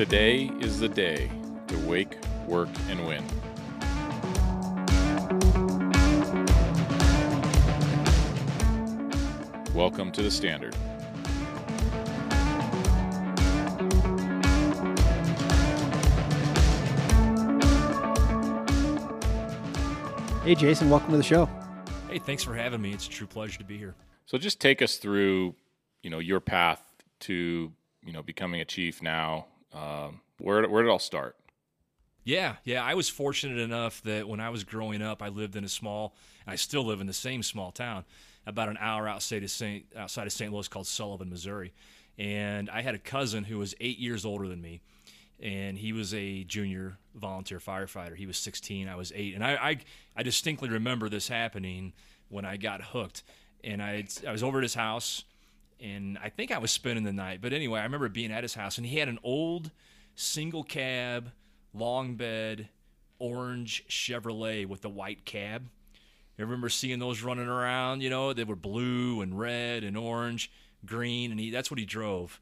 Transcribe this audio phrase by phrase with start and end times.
[0.00, 1.30] Today is the day
[1.66, 2.16] to wake,
[2.46, 3.22] work, and win.
[9.74, 10.74] Welcome to the Standard.
[20.42, 21.44] Hey, Jason, welcome to the show.
[22.08, 22.94] Hey, thanks for having me.
[22.94, 23.94] It's a true pleasure to be here.
[24.24, 25.56] So just take us through,
[26.02, 26.82] you know, your path
[27.20, 27.70] to,
[28.02, 29.44] you know, becoming a chief now.
[29.72, 31.36] Um, where where did it all start?
[32.24, 32.84] Yeah, yeah.
[32.84, 36.14] I was fortunate enough that when I was growing up, I lived in a small,
[36.46, 38.04] I still live in the same small town,
[38.46, 39.86] about an hour outside of St.
[39.96, 40.52] outside of St.
[40.52, 41.72] Louis called Sullivan, Missouri.
[42.18, 44.80] And I had a cousin who was eight years older than me,
[45.40, 48.14] and he was a junior volunteer firefighter.
[48.16, 49.78] He was 16, I was eight, and I I,
[50.16, 51.94] I distinctly remember this happening
[52.28, 53.22] when I got hooked.
[53.64, 55.24] And I I was over at his house,
[55.80, 57.40] and I think I was spending the night.
[57.40, 59.70] But anyway, I remember being at his house, and he had an old
[60.14, 61.32] single cab,
[61.72, 62.68] long bed,
[63.18, 65.68] orange Chevrolet with the white cab.
[66.38, 68.02] I remember seeing those running around.
[68.02, 70.50] You know, they were blue and red and orange,
[70.86, 72.40] green, and he that's what he drove.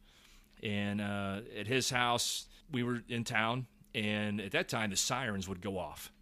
[0.62, 5.48] And uh, at his house, we were in town, and at that time the sirens
[5.48, 6.12] would go off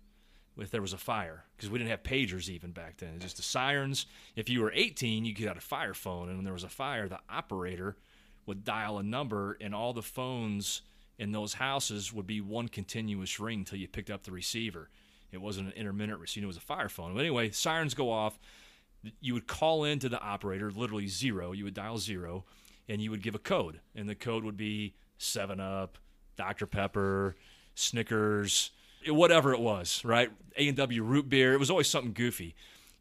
[0.58, 3.14] if there was a fire because we didn't have pagers even back then.
[3.14, 4.06] It's just the sirens.
[4.34, 6.68] If you were 18, you could have a fire phone, and when there was a
[6.68, 7.96] fire, the operator
[8.46, 10.82] would dial a number, and all the phones
[11.18, 14.88] in those houses would be one continuous ring until you picked up the receiver.
[15.32, 17.14] It wasn't an intermittent receiver; it was a fire phone.
[17.14, 18.38] But anyway, sirens go off.
[19.20, 21.52] You would call in to the operator, literally zero.
[21.52, 22.44] You would dial zero,
[22.88, 25.98] and you would give a code, and the code would be Seven Up,
[26.36, 27.36] Dr Pepper,
[27.74, 28.70] Snickers,
[29.08, 30.30] whatever it was, right?
[30.56, 31.52] A and W root beer.
[31.52, 32.54] It was always something goofy,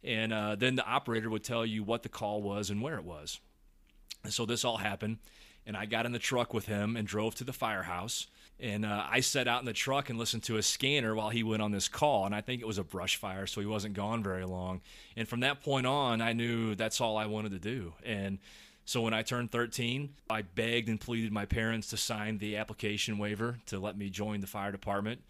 [0.04, 3.04] and uh, then the operator would tell you what the call was and where it
[3.04, 3.40] was.
[4.24, 5.18] And so this all happened,
[5.66, 8.26] and I got in the truck with him and drove to the firehouse.
[8.58, 11.42] And uh, I sat out in the truck and listened to a scanner while he
[11.42, 12.24] went on this call.
[12.24, 14.80] And I think it was a brush fire, so he wasn't gone very long.
[15.14, 17.92] And from that point on, I knew that's all I wanted to do.
[18.02, 18.38] And
[18.86, 23.18] so when I turned 13, I begged and pleaded my parents to sign the application
[23.18, 25.20] waiver to let me join the fire department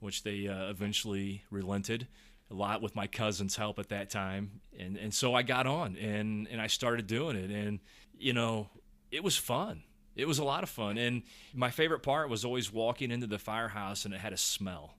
[0.00, 2.08] which they uh, eventually relented
[2.50, 4.60] a lot with my cousin's help at that time.
[4.78, 7.50] And, and so I got on and, and I started doing it.
[7.50, 7.80] And,
[8.18, 8.68] you know,
[9.10, 9.84] it was fun.
[10.16, 10.98] It was a lot of fun.
[10.98, 11.22] And
[11.54, 14.94] my favorite part was always walking into the firehouse and it had a smell.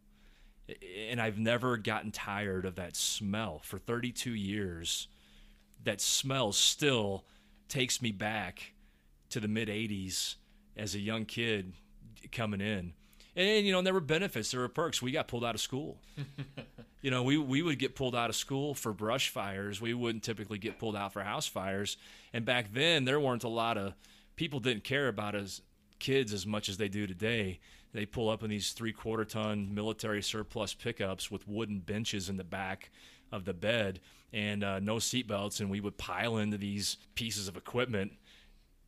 [1.10, 3.60] And I've never gotten tired of that smell.
[3.64, 5.10] For 32 years,
[5.84, 7.26] that smell still
[7.68, 8.74] takes me back
[9.32, 10.36] to the mid 80s
[10.78, 11.74] as a young kid
[12.32, 12.94] coming in
[13.42, 15.02] and you know there were benefits there were perks.
[15.02, 15.98] We got pulled out of school.
[17.02, 19.82] You know we, we would get pulled out of school for brush fires.
[19.82, 21.98] We wouldn't typically get pulled out for house fires.
[22.32, 23.94] And back then there weren't a lot of
[24.36, 25.62] people didn't care about us
[25.98, 27.60] kids as much as they do today.
[27.94, 32.38] They pull up in these three quarter ton military surplus pickups with wooden benches in
[32.38, 32.92] the back
[33.32, 34.00] of the bed
[34.34, 38.12] and uh, no seatbelts and we would pile into these pieces of equipment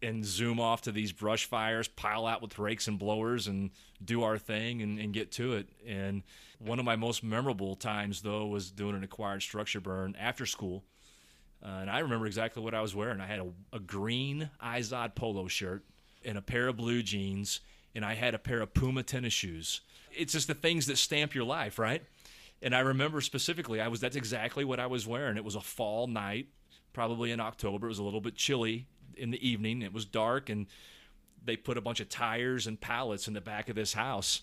[0.04, 3.72] and zoom off to these brush fires, pile out with rakes and blowers, and
[4.04, 5.70] do our thing and, and get to it.
[5.88, 6.24] And
[6.60, 10.84] one of my most memorable times, though, was doing an acquired structure burn after school.
[11.64, 13.22] Uh, and I remember exactly what I was wearing.
[13.22, 15.86] I had a, a green Izod polo shirt
[16.26, 17.62] and a pair of blue jeans,
[17.96, 19.82] and I had a pair of Puma tennis shoes.
[20.12, 22.04] It's just the things that stamp your life, right?
[22.62, 25.38] And I remember specifically, I was that's exactly what I was wearing.
[25.38, 26.48] It was a fall night,
[26.92, 27.88] probably in October.
[27.88, 28.88] It was a little bit chilly
[29.18, 29.82] in the evening.
[29.82, 30.68] It was dark, and
[31.46, 34.42] they put a bunch of tires and pallets in the back of this house.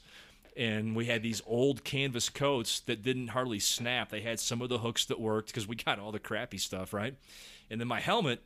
[0.57, 4.11] And we had these old canvas coats that didn't hardly snap.
[4.11, 6.93] They had some of the hooks that worked because we got all the crappy stuff,
[6.93, 7.15] right?
[7.71, 8.43] And then my helmet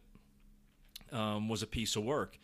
[1.11, 2.39] um, was a piece of work.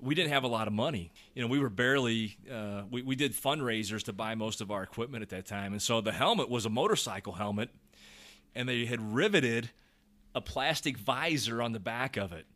[0.00, 1.12] We didn't have a lot of money.
[1.34, 4.82] You know, we were barely, uh, we, we did fundraisers to buy most of our
[4.82, 5.72] equipment at that time.
[5.72, 7.70] And so the helmet was a motorcycle helmet,
[8.54, 9.70] and they had riveted
[10.34, 12.46] a plastic visor on the back of it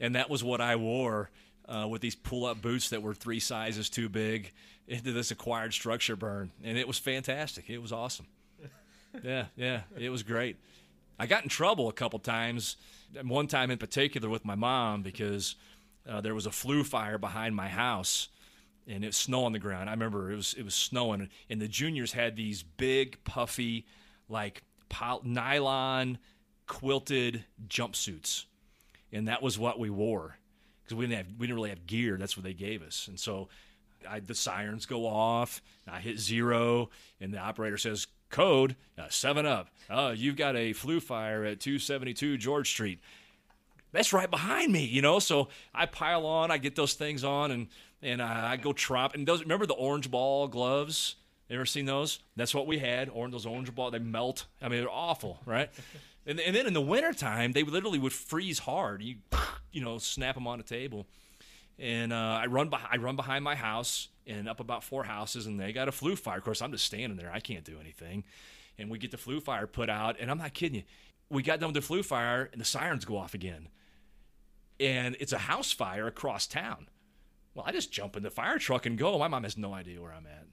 [0.00, 1.30] and that was what I wore
[1.68, 4.52] uh, with these pull-up boots that were three sizes too big
[4.86, 7.68] into this acquired structure burn, and it was fantastic.
[7.68, 8.26] It was awesome.
[9.22, 10.56] yeah, yeah, it was great.
[11.18, 12.76] I got in trouble a couple times.
[13.22, 15.54] One time in particular with my mom because
[16.08, 18.28] uh, there was a flue fire behind my house,
[18.86, 19.88] and it was snow on the ground.
[19.88, 23.86] I remember it was it was snowing, and the juniors had these big, puffy,
[24.28, 24.62] like
[25.24, 26.18] nylon
[26.66, 28.44] quilted jumpsuits
[29.12, 30.38] and that was what we wore
[30.84, 32.16] because we didn't have we didn't really have gear.
[32.16, 33.48] That's what they gave us, and so
[34.08, 35.62] I, the sirens go off.
[35.88, 39.68] I hit zero, and the operator says code uh, seven up.
[39.88, 43.00] Uh, you've got a flue fire at 272 George Street.
[43.92, 45.18] that's right behind me, you know.
[45.18, 47.68] So I pile on, I get those things on, and
[48.02, 49.14] and I, I go tromp.
[49.14, 51.16] And those remember the orange ball gloves?
[51.48, 52.20] You ever seen those?
[52.34, 53.08] That's what we had.
[53.08, 54.46] Orange those orange ball, they melt.
[54.60, 55.70] I mean, they're awful, right?
[56.26, 59.02] and, and then in the wintertime, they literally would freeze hard.
[59.02, 59.16] You
[59.72, 61.06] you know, snap them on the table.
[61.78, 65.46] And uh, I run behind, I run behind my house and up about four houses,
[65.46, 66.38] and they got a flue fire.
[66.38, 67.30] Of course, I'm just standing there.
[67.32, 68.24] I can't do anything.
[68.78, 70.84] And we get the flue fire put out, and I'm not kidding you.
[71.28, 73.68] We got done with the flue fire, and the sirens go off again
[74.78, 76.88] and it's a house fire across town.
[77.54, 79.18] Well, I just jump in the fire truck and go.
[79.18, 80.46] My mom has no idea where I'm at.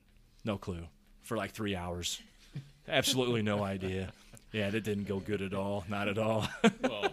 [0.46, 0.88] No clue.
[1.22, 2.22] For like three hours.
[2.88, 4.12] Absolutely no idea.
[4.52, 5.84] Yeah, that didn't go good at all.
[5.90, 6.48] Not at all.
[6.82, 7.08] well,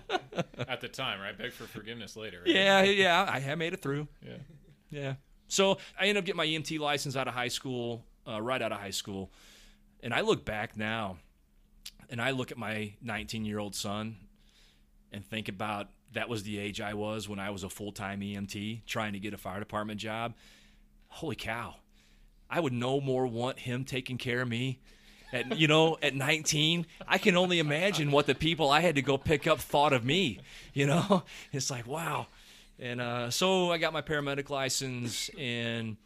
[0.69, 1.37] at the time, right?
[1.37, 2.41] Beg for forgiveness later.
[2.45, 2.55] Right?
[2.55, 3.27] Yeah, yeah.
[3.29, 4.09] I have made it through.
[4.27, 4.37] Yeah.
[4.91, 5.15] Yeah.
[5.49, 8.73] So I ended up getting my EMT license out of high school, uh, right out
[8.73, 9.31] of high school.
[10.03, 11.19] And I look back now
[12.11, 14.17] and I look at my 19 year old son
[15.13, 18.21] and think about that was the age I was when I was a full time
[18.21, 20.35] EMT trying to get a fire department job.
[21.09, 21.77] Holy cow.
[22.51, 24.79] I would no more want him taking care of me.
[25.33, 29.03] At, you know, at 19, I can only imagine what the people I had to
[29.03, 30.41] go pick up thought of me.
[30.75, 32.27] You know, it's like, wow.
[32.81, 35.97] And uh, so I got my paramedic license and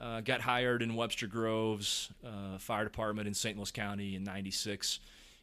[0.00, 3.56] uh, got hired in Webster Groves uh, Fire Department in St.
[3.56, 5.00] Louis County in '96,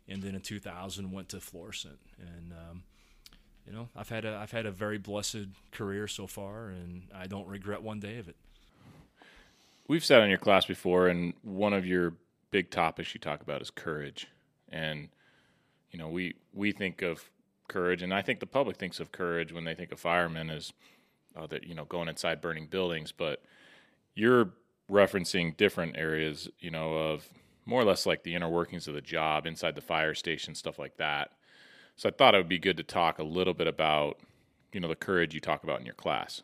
[0.07, 1.99] and then in 2000 went to Florissant.
[2.19, 2.83] And um,
[3.67, 7.27] you know, I've had a I've had a very blessed career so far, and I
[7.27, 8.35] don't regret one day of it.
[9.87, 12.15] We've sat on your class before, and one of your
[12.51, 14.27] big topics you talk about is courage,
[14.69, 15.09] and
[15.91, 17.29] you know, we we think of
[17.67, 20.73] courage, and I think the public thinks of courage when they think of firemen as
[21.35, 23.43] uh, that you know going inside burning buildings, but
[24.15, 24.53] you're
[24.89, 27.27] referencing different areas, you know, of
[27.65, 30.79] more or less like the inner workings of the job inside the fire station, stuff
[30.79, 31.31] like that.
[31.95, 34.19] So I thought it would be good to talk a little bit about,
[34.71, 36.43] you know, the courage you talk about in your class.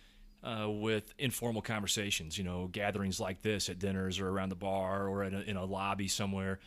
[0.43, 5.07] uh, with informal conversations, you know, gatherings like this at dinners or around the bar
[5.07, 6.59] or in a, in a lobby somewhere.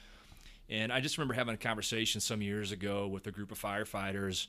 [0.70, 4.46] And I just remember having a conversation some years ago with a group of firefighters,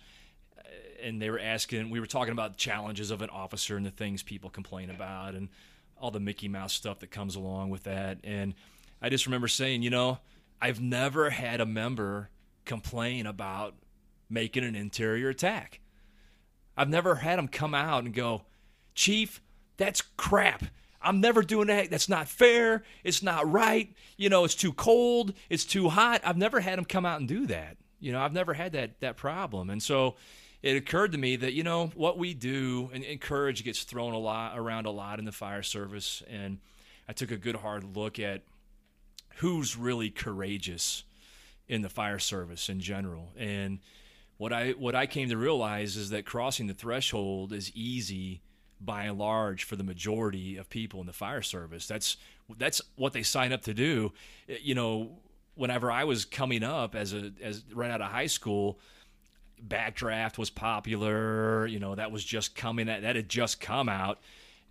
[0.58, 0.62] uh,
[1.04, 4.24] and they were asking, we were talking about challenges of an officer and the things
[4.24, 5.50] people complain about and
[5.98, 8.20] all the Mickey Mouse stuff that comes along with that.
[8.24, 8.54] And
[9.02, 10.20] I just remember saying, you know,
[10.62, 12.30] I've never had a member
[12.64, 13.76] complain about
[14.30, 15.80] making an interior attack.
[16.78, 18.44] I've never had them come out and go,
[18.96, 19.42] Chief,
[19.78, 20.66] that's crap.
[21.02, 21.92] I'm never doing that.
[21.92, 22.84] That's not fair.
[23.04, 23.94] It's not right.
[24.18, 25.34] You know, it's too cold.
[25.50, 26.22] It's too hot.
[26.24, 27.78] I've never had him come out and do that.
[28.00, 29.70] You know, I've never had that that problem.
[29.70, 30.16] And so
[30.64, 34.14] it occurred to me that, you know, what we do and, and courage gets thrown
[34.14, 36.24] a lot around a lot in the fire service.
[36.28, 36.58] And
[37.08, 38.42] I took a good hard look at
[39.36, 41.04] who's really courageous
[41.68, 43.30] in the fire service in general.
[43.38, 43.80] And
[44.38, 48.42] what I what I came to realize is that crossing the threshold is easy
[48.82, 51.88] by and large for the majority of people in the fire service.
[51.88, 52.18] That's
[52.58, 54.12] that's what they sign up to do.
[54.48, 55.12] You know,
[55.56, 58.80] whenever I was coming up as a as right out of high school,
[59.66, 61.66] backdraft was popular.
[61.68, 62.88] You know, that was just coming.
[62.88, 64.20] That that had just come out.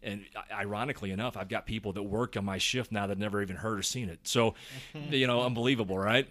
[0.02, 3.56] And ironically enough, I've got people that work on my shift now that never even
[3.56, 4.18] heard or seen it.
[4.24, 4.54] So,
[5.10, 6.28] you know, unbelievable, right?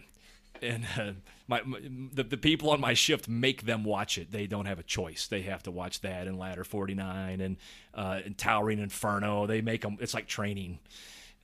[0.63, 1.11] and uh,
[1.47, 1.62] my,
[2.13, 4.31] the, the people on my shift make them watch it.
[4.31, 5.27] They don't have a choice.
[5.27, 7.57] They have to watch that and Ladder 49 and,
[7.93, 9.45] uh, and Towering Inferno.
[9.45, 9.97] They make them.
[10.00, 10.79] It's like training.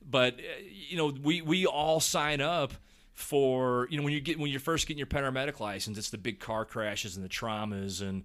[0.08, 2.72] But uh, you know, we we all sign up
[3.12, 6.18] for you know when you get when you're first getting your paramedic license, it's the
[6.18, 8.24] big car crashes and the traumas and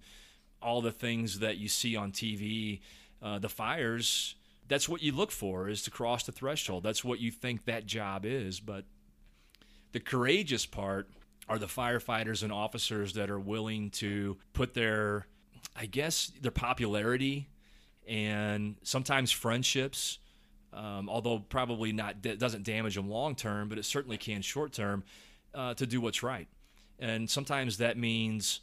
[0.62, 2.80] all the things that you see on TV,
[3.22, 4.34] uh, the fires.
[4.68, 6.82] That's what you look for is to cross the threshold.
[6.82, 8.84] That's what you think that job is, but
[9.92, 11.08] The courageous part
[11.48, 15.26] are the firefighters and officers that are willing to put their,
[15.74, 17.48] I guess, their popularity
[18.06, 20.18] and sometimes friendships,
[20.72, 25.04] um, although probably not doesn't damage them long term, but it certainly can short term,
[25.54, 26.48] uh, to do what's right.
[26.98, 28.60] And sometimes that means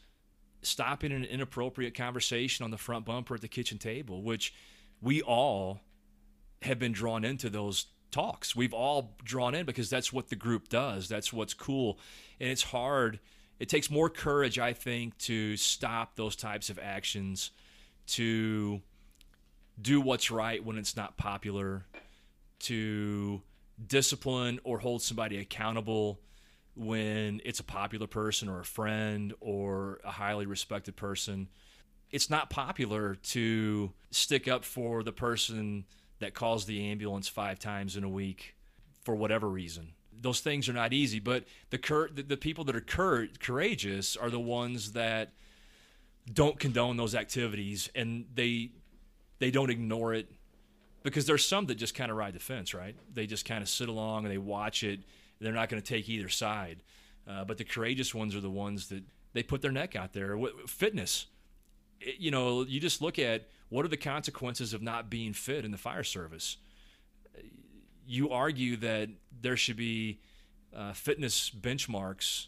[0.62, 4.54] stopping an inappropriate conversation on the front bumper at the kitchen table, which
[5.02, 5.82] we all
[6.62, 8.55] have been drawn into those talks.
[8.55, 11.10] We've all drawn in because that's what the group does.
[11.10, 12.00] That's what's cool.
[12.39, 13.20] And it's hard.
[13.60, 17.51] It takes more courage, I think, to stop those types of actions,
[18.08, 18.82] to
[19.82, 21.86] do what's right when it's not popular,
[22.60, 23.41] to
[23.86, 26.20] discipline or hold somebody accountable
[26.75, 31.50] when it's a popular person or a friend or a highly respected person.
[32.12, 35.86] It's not popular to stick up for the person
[36.20, 38.55] that calls the ambulance five times in a week
[39.03, 39.93] for whatever reason.
[40.22, 44.15] Those things are not easy, but the cur- the, the people that are cur- courageous
[44.15, 45.34] are the ones that
[46.32, 48.72] don't condone those activities and they
[49.39, 50.32] they don't ignore it
[51.03, 52.96] because there's some that just kind of ride the fence, right?
[53.13, 55.01] They just kind of sit along and they watch it.
[55.41, 56.82] They're not going to take either side.
[57.27, 59.03] Uh, but the courageous ones are the ones that
[59.34, 60.38] they put their neck out there.
[60.65, 61.27] Fitness,
[62.00, 65.65] it, you know, you just look at what are the consequences of not being fit
[65.65, 66.58] in the fire service.
[68.06, 69.10] You argue that
[69.42, 70.20] there should be
[70.75, 72.48] uh, fitness benchmarks.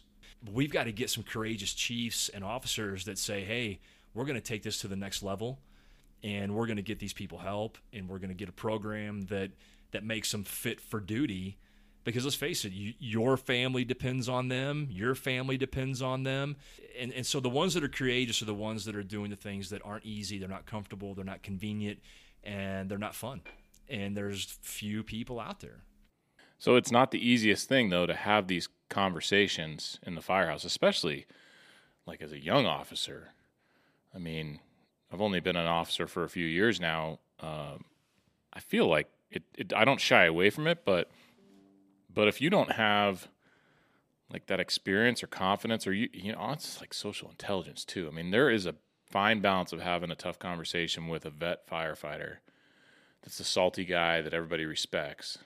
[0.52, 3.80] We've got to get some courageous chiefs and officers that say, "Hey,
[4.14, 5.58] we're going to take this to the next level."
[6.22, 9.26] and we're going to get these people help and we're going to get a program
[9.26, 9.50] that
[9.90, 11.58] that makes them fit for duty
[12.06, 16.56] because let's face it you, your family depends on them your family depends on them.
[16.98, 19.36] And, and so the ones that are courageous are the ones that are doing the
[19.36, 21.98] things that aren't easy they're not comfortable they're not convenient
[22.42, 23.42] and they're not fun.
[23.88, 25.82] And there's few people out there.
[26.58, 31.26] So it's not the easiest thing though to have these conversations in the firehouse especially
[32.06, 33.32] like as a young officer.
[34.14, 34.60] I mean
[35.12, 37.18] I've only been an officer for a few years now.
[37.40, 37.84] Um,
[38.52, 41.10] I feel like it, it, I don't shy away from it, but
[42.16, 43.28] but if you don't have
[44.32, 48.08] like that experience or confidence, or you you know, oh, it's like social intelligence too.
[48.08, 48.74] I mean, there is a
[49.08, 52.38] fine balance of having a tough conversation with a vet firefighter
[53.22, 55.38] that's a salty guy that everybody respects,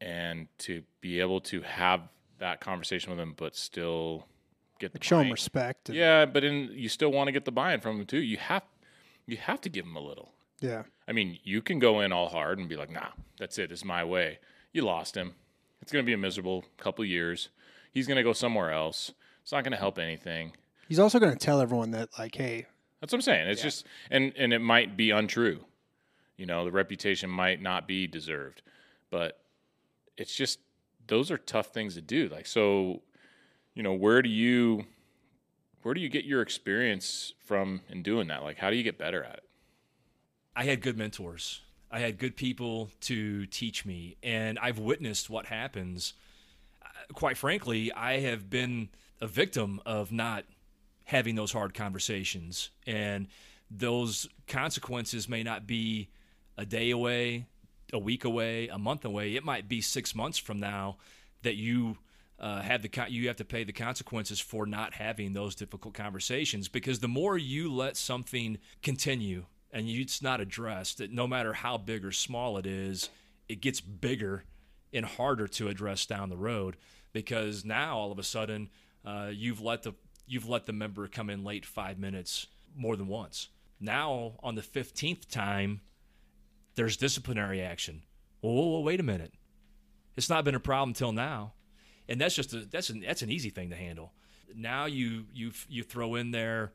[0.00, 2.02] and to be able to have
[2.38, 4.26] that conversation with him, but still
[4.80, 5.88] get like show him respect.
[5.88, 8.18] yeah, but in you still want to get the buy-in from him too.
[8.18, 8.64] You have
[9.24, 10.32] you have to give him a little.
[10.60, 10.82] Yeah.
[11.06, 13.70] I mean, you can go in all hard and be like, "Nah, that's it.
[13.70, 14.40] This is my way."
[14.72, 15.34] You lost him.
[15.82, 17.48] It's going to be a miserable couple years.
[17.92, 19.12] He's going to go somewhere else.
[19.42, 20.52] It's not going to help anything.
[20.88, 22.66] He's also going to tell everyone that, like, hey.
[23.00, 23.48] That's what I'm saying.
[23.48, 23.66] It's yeah.
[23.66, 25.64] just, and and it might be untrue.
[26.36, 28.62] You know, the reputation might not be deserved,
[29.10, 29.40] but
[30.16, 30.58] it's just
[31.06, 32.28] those are tough things to do.
[32.28, 33.02] Like, so
[33.74, 34.84] you know, where do you
[35.82, 38.42] where do you get your experience from in doing that?
[38.42, 39.44] Like, how do you get better at it?
[40.56, 41.60] I had good mentors.
[41.90, 46.14] I had good people to teach me, and I've witnessed what happens.
[47.12, 48.88] Quite frankly, I have been
[49.20, 50.44] a victim of not
[51.04, 53.28] having those hard conversations, and
[53.70, 56.08] those consequences may not be
[56.58, 57.46] a day away,
[57.92, 59.36] a week away, a month away.
[59.36, 60.96] It might be six months from now
[61.42, 61.98] that you
[62.38, 66.68] uh, have the you have to pay the consequences for not having those difficult conversations
[66.68, 71.76] because the more you let something continue and it's not addressed, that no matter how
[71.76, 73.10] big or small it is,
[73.46, 74.44] it gets bigger
[74.92, 76.76] and harder to address down the road
[77.12, 78.70] because now all of a sudden
[79.04, 79.92] uh, you've let the
[80.26, 83.48] you've let the member come in late five minutes more than once.
[83.78, 85.82] Now on the fifteenth time,
[86.74, 88.02] there's disciplinary action.
[88.40, 89.34] Well, wait a minute.
[90.16, 91.52] It's not been a problem till now
[92.08, 94.12] and that's just a, that's an that's an easy thing to handle.
[94.54, 96.72] Now you you you throw in there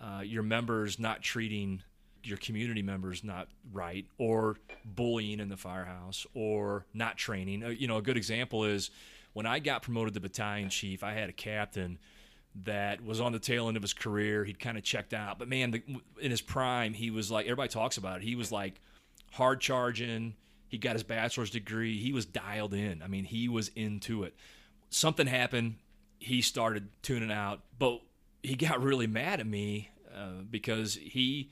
[0.00, 1.82] uh, your members not treating
[2.24, 7.64] your community members not right, or bullying in the firehouse, or not training.
[7.64, 8.90] Uh, you know, a good example is
[9.32, 11.02] when I got promoted to battalion chief.
[11.02, 11.98] I had a captain
[12.64, 14.44] that was on the tail end of his career.
[14.44, 15.82] He'd kind of checked out, but man, the,
[16.20, 18.22] in his prime, he was like everybody talks about it.
[18.22, 18.80] He was like
[19.32, 20.34] hard charging.
[20.68, 21.98] He got his bachelor's degree.
[21.98, 23.02] He was dialed in.
[23.02, 24.34] I mean, he was into it
[24.92, 25.76] something happened.
[26.18, 28.00] He started tuning out, but
[28.42, 31.50] he got really mad at me uh, because he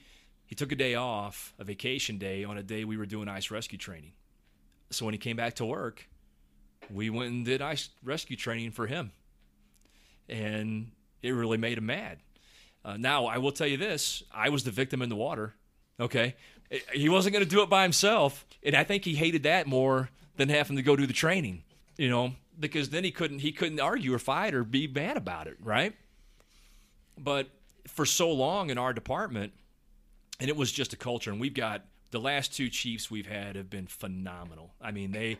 [0.50, 3.52] he took a day off, a vacation day, on a day we were doing ice
[3.52, 4.10] rescue training.
[4.90, 6.08] So when he came back to work,
[6.92, 9.12] we went and did ice rescue training for him,
[10.28, 10.90] and
[11.22, 12.18] it really made him mad.
[12.84, 15.54] Uh, now I will tell you this: I was the victim in the water.
[16.00, 16.34] Okay,
[16.92, 20.10] he wasn't going to do it by himself, and I think he hated that more
[20.34, 21.62] than having to go do the training.
[21.96, 25.46] You know, because then he couldn't he couldn't argue or fight or be bad about
[25.46, 25.94] it, right?
[27.16, 27.50] But
[27.86, 29.52] for so long in our department,
[30.40, 33.56] and it was just a culture, and we've got the last two chiefs we've had
[33.56, 34.74] have been phenomenal.
[34.80, 35.38] I mean, they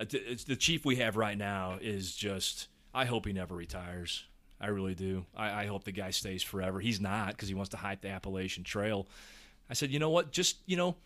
[0.00, 0.04] uh,
[0.46, 2.68] the chief we have right now is just.
[2.94, 4.24] I hope he never retires.
[4.60, 5.24] I really do.
[5.34, 6.78] I, I hope the guy stays forever.
[6.78, 9.06] He's not because he wants to hype the Appalachian Trail.
[9.70, 10.30] I said, you know what?
[10.30, 10.96] Just you know,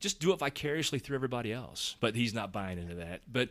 [0.00, 1.96] just do it vicariously through everybody else.
[2.00, 3.20] But he's not buying into that.
[3.30, 3.50] But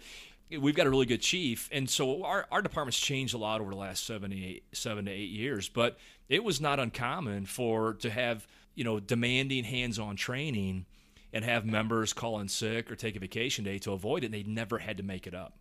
[0.50, 3.72] we've got a really good chief, and so our, our department's changed a lot over
[3.72, 5.70] the last seven to eight years.
[5.70, 5.98] But
[6.30, 10.86] it was not uncommon for to have you know demanding hands-on training
[11.32, 14.28] and have members call in sick or take a vacation day to avoid it.
[14.28, 15.58] and They never had to make it up.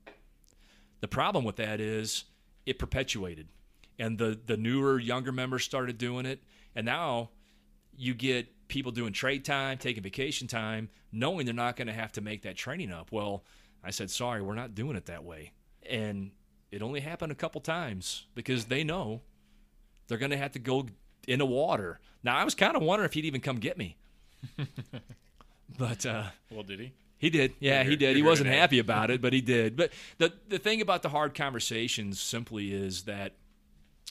[1.00, 2.24] The problem with that is
[2.66, 3.48] it perpetuated,
[3.98, 6.42] and the the newer, younger members started doing it,
[6.74, 7.30] and now
[7.96, 12.12] you get people doing trade time, taking vacation time, knowing they're not going to have
[12.12, 13.12] to make that training up.
[13.12, 13.44] Well,
[13.84, 15.52] I said, sorry, we're not doing it that way,
[15.88, 16.30] and
[16.70, 19.20] it only happened a couple times because they know
[20.06, 20.86] they're going to have to go
[21.26, 22.00] in the water.
[22.24, 23.96] Now, I was kind of wondering if he'd even come get me.
[25.78, 26.92] but uh, Well, did he?
[27.18, 27.54] he did.
[27.60, 28.16] Yeah, he did.
[28.16, 29.76] He wasn't happy about it, but he did.
[29.76, 33.34] But the the thing about the hard conversations simply is that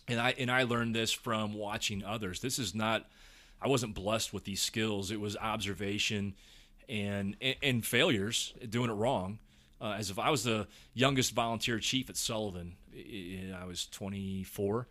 [0.07, 2.39] and I and I learned this from watching others.
[2.39, 3.05] This is not
[3.61, 5.11] I wasn't blessed with these skills.
[5.11, 6.35] It was observation
[6.87, 9.39] and and, and failures, doing it wrong.
[9.81, 14.87] Uh, as if I was the youngest volunteer chief at Sullivan, I- I was 24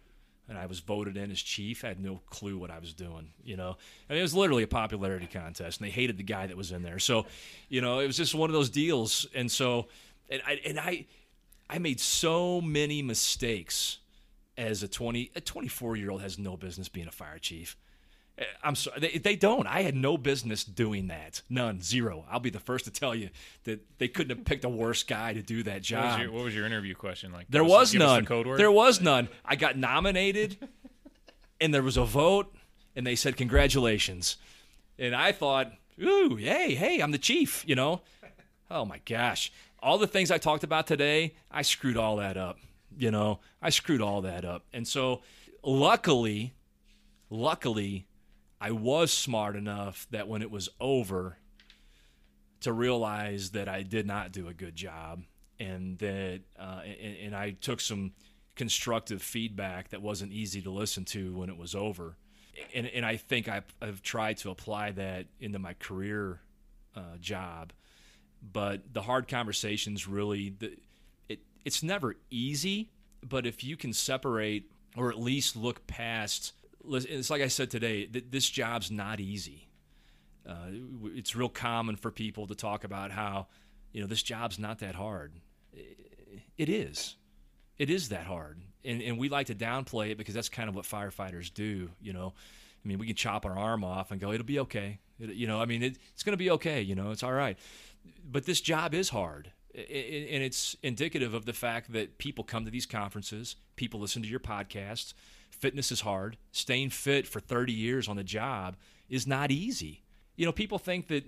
[0.51, 1.85] and I was voted in as chief.
[1.85, 3.31] I had no clue what I was doing.
[3.45, 3.77] You know,
[4.09, 6.83] mean, it was literally a popularity contest, and they hated the guy that was in
[6.83, 6.99] there.
[6.99, 7.27] So,
[7.69, 9.27] you know, it was just one of those deals.
[9.33, 9.87] And so,
[10.29, 11.07] and I and I,
[11.71, 13.99] I made so many mistakes
[14.59, 17.77] as a 20 a 24 year old has no business being a fire chief.
[18.41, 19.67] Eh, I'm sorry, they, they don't.
[19.67, 21.43] I had no business doing that.
[21.51, 22.25] None, zero.
[22.31, 23.29] I'll be the first to tell you
[23.65, 26.21] that they couldn't have picked a worse guy to do that What was, job.
[26.21, 27.47] your, what was your interview question like?
[27.51, 28.27] There was the none.
[28.29, 28.59] word?
[28.59, 29.29] There was none.
[29.45, 30.57] I got nominated,
[31.61, 32.53] and there was a vote,
[32.97, 34.37] and they said congratulations,
[34.99, 37.63] and I thought, ooh, hey, hey, I'm the chief.
[37.67, 38.01] You know,
[38.71, 42.59] oh my gosh, all the things I talked about today, I screwed all that up.
[42.97, 45.21] You know, I screwed all that up, and so
[45.63, 46.55] luckily,
[47.29, 48.07] luckily,
[48.61, 51.39] I was smart enough that when it was over,
[52.61, 55.23] to realize that I did not do a good job,
[55.59, 58.13] and that uh, and, and I took some
[58.55, 62.17] constructive feedback that wasn't easy to listen to when it was over,
[62.75, 66.41] and and I think I've, I've tried to apply that into my career
[66.95, 67.73] uh, job,
[68.53, 70.77] but the hard conversations really the,
[71.29, 72.91] it it's never easy,
[73.27, 76.53] but if you can separate or at least look past,
[76.89, 79.69] it's like I said today, th- this job's not easy.
[80.49, 80.69] Uh,
[81.05, 83.47] it's real common for people to talk about how
[83.93, 85.33] you know this job's not that hard.
[86.57, 87.17] It is.
[87.79, 88.61] It is that hard.
[88.85, 92.13] And, and we like to downplay it because that's kind of what firefighters do you
[92.13, 92.35] know.
[92.85, 94.99] I mean we can chop our arm off and go it'll be okay.
[95.19, 97.33] It, you know i mean it, it's going to be okay you know it's all
[97.33, 97.59] right.
[98.25, 99.53] But this job is hard.
[99.73, 104.29] And it's indicative of the fact that people come to these conferences people listen to
[104.29, 105.15] your podcasts
[105.61, 108.77] fitness is hard staying fit for 30 years on the job
[109.09, 110.03] is not easy
[110.37, 111.25] you know, people think that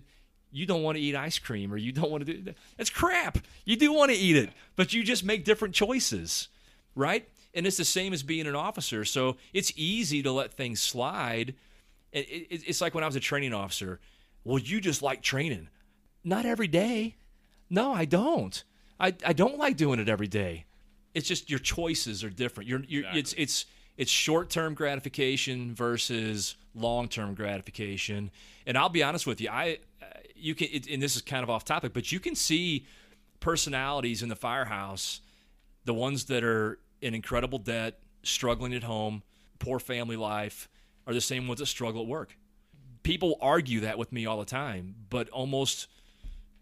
[0.50, 2.54] you don't want to eat ice cream or you don't want to do that.
[2.78, 3.36] That's crap.
[3.66, 6.48] You do want to eat it, but you just make different choices,
[6.94, 7.28] right?
[7.52, 9.04] And it's the same as being an officer.
[9.04, 11.54] So it's easy to let things slide.
[12.10, 14.00] It- it- It's like when I was a training officer.
[14.44, 15.68] Well, you just like training.
[16.24, 17.16] Not every day.
[17.68, 18.64] No, I don't.
[18.98, 20.64] I, I don't like doing it every day.
[21.12, 22.66] It's just your choices are different.
[22.70, 23.66] You're, you're it's it's
[23.96, 28.30] it's short-term gratification versus long-term gratification.
[28.66, 31.42] And I'll be honest with you, I uh, you can it, and this is kind
[31.42, 32.86] of off topic, but you can see
[33.40, 35.20] personalities in the firehouse,
[35.84, 39.22] the ones that are in incredible debt, struggling at home,
[39.58, 40.68] poor family life,
[41.06, 42.36] are the same ones that struggle at work.
[43.02, 45.88] People argue that with me all the time, but almost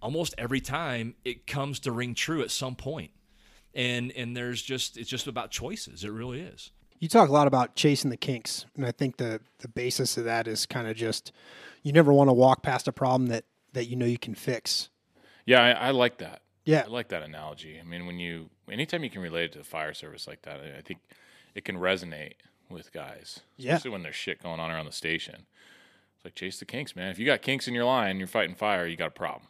[0.02, 3.10] almost every time it comes to ring true at some point.
[3.74, 6.02] And and there's just it's just about choices.
[6.02, 6.70] It really is.
[7.00, 10.24] You talk a lot about chasing the kinks, and I think the the basis of
[10.24, 11.32] that is kind of just
[11.82, 14.90] you never want to walk past a problem that that you know you can fix.
[15.46, 16.42] Yeah, I, I like that.
[16.64, 16.84] Yeah.
[16.86, 17.80] I like that analogy.
[17.80, 20.60] I mean, when you anytime you can relate it to the fire service like that,
[20.60, 21.00] I- think
[21.54, 22.34] it can resonate
[22.68, 23.72] with guys, Yeah.
[23.74, 25.46] especially when there's shit going on around the station.
[26.16, 27.10] It's like chase the kinks, man.
[27.10, 28.86] If you got kinks in your line, you're fighting fire.
[28.86, 29.48] You got a problem.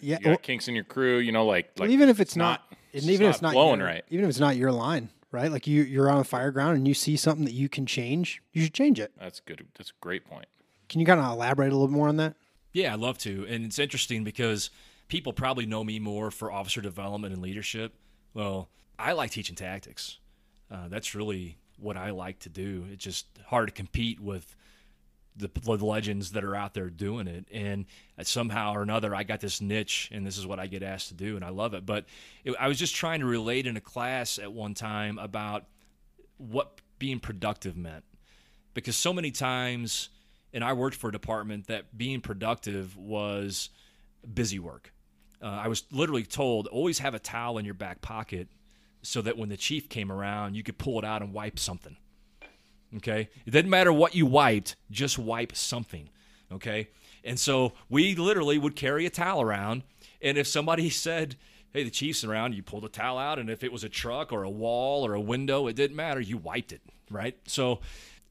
[0.00, 1.18] Yeah, You got well, kinks in your crew.
[1.18, 2.62] You know, like like even if it's not,
[2.94, 4.04] and even if it's not blowing your, right.
[4.10, 5.50] even if it's not your line, right?
[5.50, 8.42] Like you you're on a fire ground and you see something that you can change,
[8.52, 9.12] you should change it.
[9.18, 9.66] That's good.
[9.76, 10.46] That's a great point.
[10.88, 12.34] Can you kind of elaborate a little more on that?
[12.72, 13.46] Yeah, I'd love to.
[13.48, 14.70] And it's interesting because
[15.08, 17.94] people probably know me more for officer development and leadership,
[18.34, 20.18] Well, I like teaching tactics.
[20.70, 22.84] Uh, that's really what I like to do.
[22.92, 24.54] It's just hard to compete with
[25.38, 27.46] the, the legends that are out there doing it.
[27.52, 27.86] And
[28.22, 31.14] somehow or another, I got this niche, and this is what I get asked to
[31.14, 31.86] do, and I love it.
[31.86, 32.06] But
[32.44, 35.64] it, I was just trying to relate in a class at one time about
[36.36, 38.04] what being productive meant.
[38.74, 40.08] Because so many times,
[40.52, 43.70] and I worked for a department that being productive was
[44.34, 44.92] busy work.
[45.42, 48.48] Uh, I was literally told always have a towel in your back pocket
[49.02, 51.96] so that when the chief came around, you could pull it out and wipe something.
[52.96, 53.28] Okay?
[53.46, 56.08] It didn't matter what you wiped, just wipe something.
[56.52, 56.88] Okay?
[57.24, 59.82] And so we literally would carry a towel around,
[60.22, 61.36] and if somebody said,
[61.72, 64.32] hey, the chief's around, you pulled the towel out, and if it was a truck
[64.32, 67.36] or a wall or a window, it didn't matter, you wiped it, right?
[67.46, 67.80] So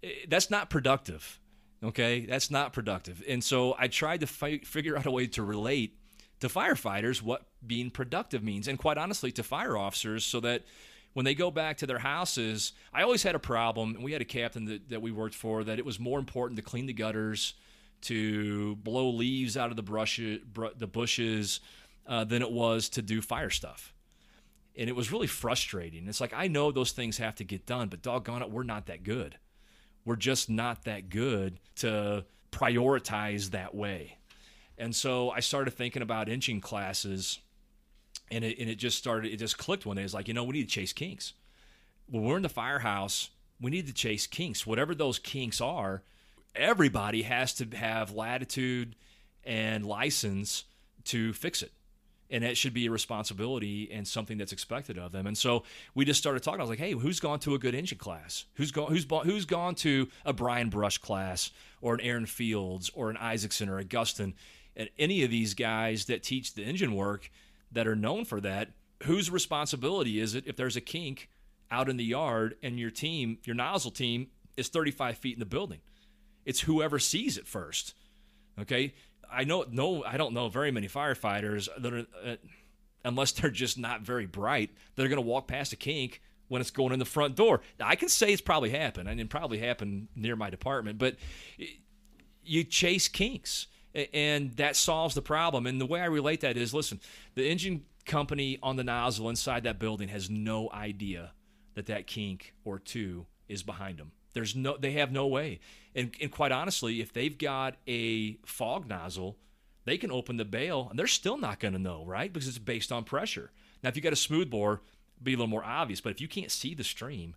[0.04, 1.39] eh, that's not productive.
[1.84, 2.26] Okay?
[2.26, 3.24] That's not productive.
[3.28, 5.96] And so I tried to fi- figure out a way to relate
[6.39, 10.63] to firefighters what being productive means, and quite honestly, to fire officers, so that
[11.17, 13.97] when they go back to their houses, I always had a problem.
[14.03, 16.62] We had a captain that, that we worked for that it was more important to
[16.62, 17.56] clean the gutters,
[18.01, 21.60] to blow leaves out of the brush, the bushes,
[22.06, 23.95] uh, than it was to do fire stuff.
[24.77, 26.08] And it was really frustrating.
[26.08, 28.86] It's like I know those things have to get done, but doggone it, we're not
[28.86, 29.39] that good.
[30.06, 34.19] We're just not that good to prioritize that way.
[34.77, 37.39] And so I started thinking about engine classes,
[38.32, 40.04] and it, and it just started, it just clicked one day.
[40.04, 41.34] It's like, you know, we need to chase kinks.
[42.10, 44.66] When we're in the firehouse, we need to chase kinks.
[44.66, 46.04] Whatever those kinks are,
[46.56, 48.96] everybody has to have latitude
[49.44, 50.66] and license
[51.06, 51.72] to fix it.
[52.30, 55.28] And that should be a responsibility and something that's expected of them.
[55.28, 55.63] And so
[55.96, 56.60] we just started talking.
[56.60, 58.44] I was like, "Hey, who's gone to a good engine class?
[58.56, 58.92] Who's gone?
[58.92, 63.70] Who's who's gone to a Brian Brush class, or an Aaron Fields, or an Isaacson,
[63.70, 64.34] or a Gustin?
[64.78, 67.30] and any of these guys that teach the engine work
[67.71, 68.69] that are known for that,
[69.03, 71.30] whose responsibility is it if there's a kink
[71.69, 75.45] out in the yard and your team, your nozzle team, is 35 feet in the
[75.45, 75.80] building?
[76.45, 77.93] It's whoever sees it first.
[78.60, 78.93] Okay,
[79.32, 82.36] I know no, I don't know very many firefighters that are, uh,
[83.03, 86.62] unless they're just not very bright, that are going to walk past a kink when
[86.62, 87.62] it's going in the front door.
[87.80, 91.17] Now, I can say it's probably happened, and it probably happened near my department, but
[92.43, 93.67] you chase kinks
[94.13, 95.65] and that solves the problem.
[95.65, 96.99] And the way I relate that is listen,
[97.36, 101.33] the engine company on the nozzle inside that building has no idea
[101.75, 104.12] that that kink or two is behind them.
[104.33, 105.60] There's no, they have no way.
[105.95, 109.38] And, and quite honestly, if they've got a fog nozzle,
[109.86, 112.31] they can open the bail and they're still not going to know, right?
[112.31, 113.51] Because it's based on pressure.
[113.83, 114.81] Now, if you got a smooth bore,
[115.21, 116.01] be a little more obvious.
[116.01, 117.36] But if you can't see the stream,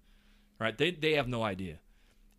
[0.58, 1.78] right, they, they have no idea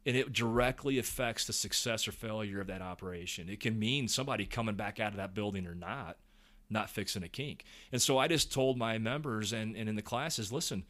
[0.06, 3.50] and it directly affects the success or failure of that operation.
[3.50, 6.18] It can mean somebody coming back out of that building or not,
[6.70, 7.66] not fixing a kink.
[7.92, 10.86] And so I just told my members and, and in the classes listen,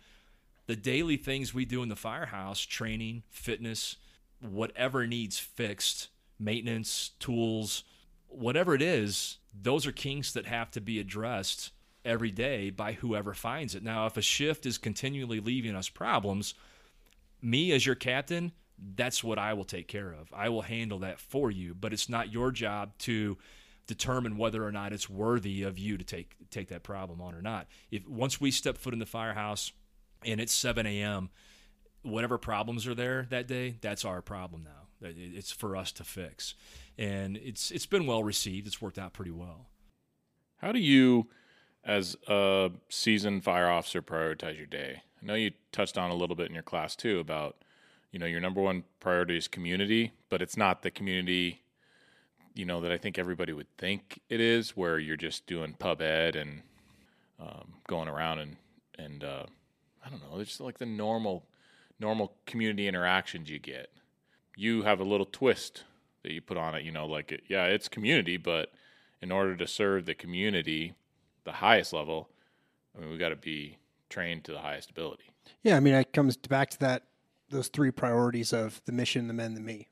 [0.68, 3.98] the daily things we do in the firehouse training, fitness,
[4.40, 7.84] whatever needs fixed, maintenance, tools,
[8.30, 11.72] whatever it is those are kinks that have to be addressed
[12.04, 13.84] every day by whoever finds it.
[13.84, 16.54] Now, if a shift is continually leaving us problems,
[17.42, 18.54] me as your captain,
[18.96, 20.30] that's what I will take care of.
[20.34, 23.38] I will handle that for you, but it's not your job to
[23.88, 27.42] determine whether or not it's worthy of you to take take that problem on or
[27.42, 27.68] not.
[27.92, 29.72] If once we step foot in the firehouse
[30.26, 31.30] and it's 7 a.m.,
[32.02, 35.10] whatever problems are there that day, that's our problem now.
[35.10, 36.54] It's for us to fix,
[36.98, 38.68] and it's it's been well received.
[38.68, 39.68] It's worked out pretty well.
[40.58, 41.28] How do you,
[41.84, 45.02] as a seasoned fire officer, prioritize your day?
[45.22, 47.64] I know you touched on a little bit in your class too about
[48.12, 51.62] you know your number one priority is community but it's not the community
[52.54, 56.02] you know that i think everybody would think it is where you're just doing pub
[56.02, 56.62] ed and
[57.40, 58.58] um, going around and
[58.98, 59.46] and uh,
[60.06, 61.46] i don't know it's just like the normal
[62.02, 63.92] normal community interactions you get.
[64.58, 65.84] You have a little twist
[66.24, 68.72] that you put on it you know like it, yeah it's community but
[69.22, 70.94] in order to serve the community
[71.46, 72.30] the highest level
[72.96, 75.24] i mean we got to be trained to the highest ability.
[75.64, 77.06] Yeah i mean it comes back to that
[77.52, 79.90] those three priorities of the mission, the men, the me.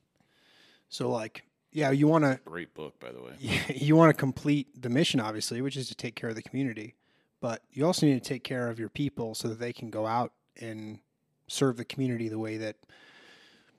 [0.90, 3.34] So like, yeah, you want to great book by the way.
[3.76, 6.96] You want to complete the mission, obviously, which is to take care of the community,
[7.42, 10.08] but you also need to take care of your people so that they can go
[10.08, 11.00] out and
[11.48, 12.76] serve the community the way that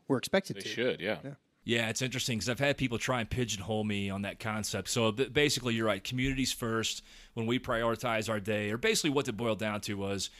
[0.08, 0.62] we're expected to.
[0.62, 0.74] they to.
[0.74, 1.18] Should yeah.
[1.24, 1.30] yeah.
[1.62, 4.88] Yeah, it's interesting because I've had people try and pigeonhole me on that concept.
[4.88, 6.02] So basically, you're right.
[6.02, 7.02] Communities first.
[7.34, 10.30] When we prioritize our day, or basically what it boiled down to was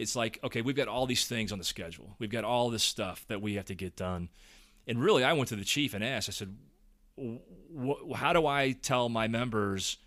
[0.00, 2.16] it's like, okay, we've got all these things on the schedule.
[2.18, 4.30] We've got all this stuff that we have to get done.
[4.86, 6.56] And really, I went to the chief and asked, I said,
[8.16, 9.98] how do I tell my members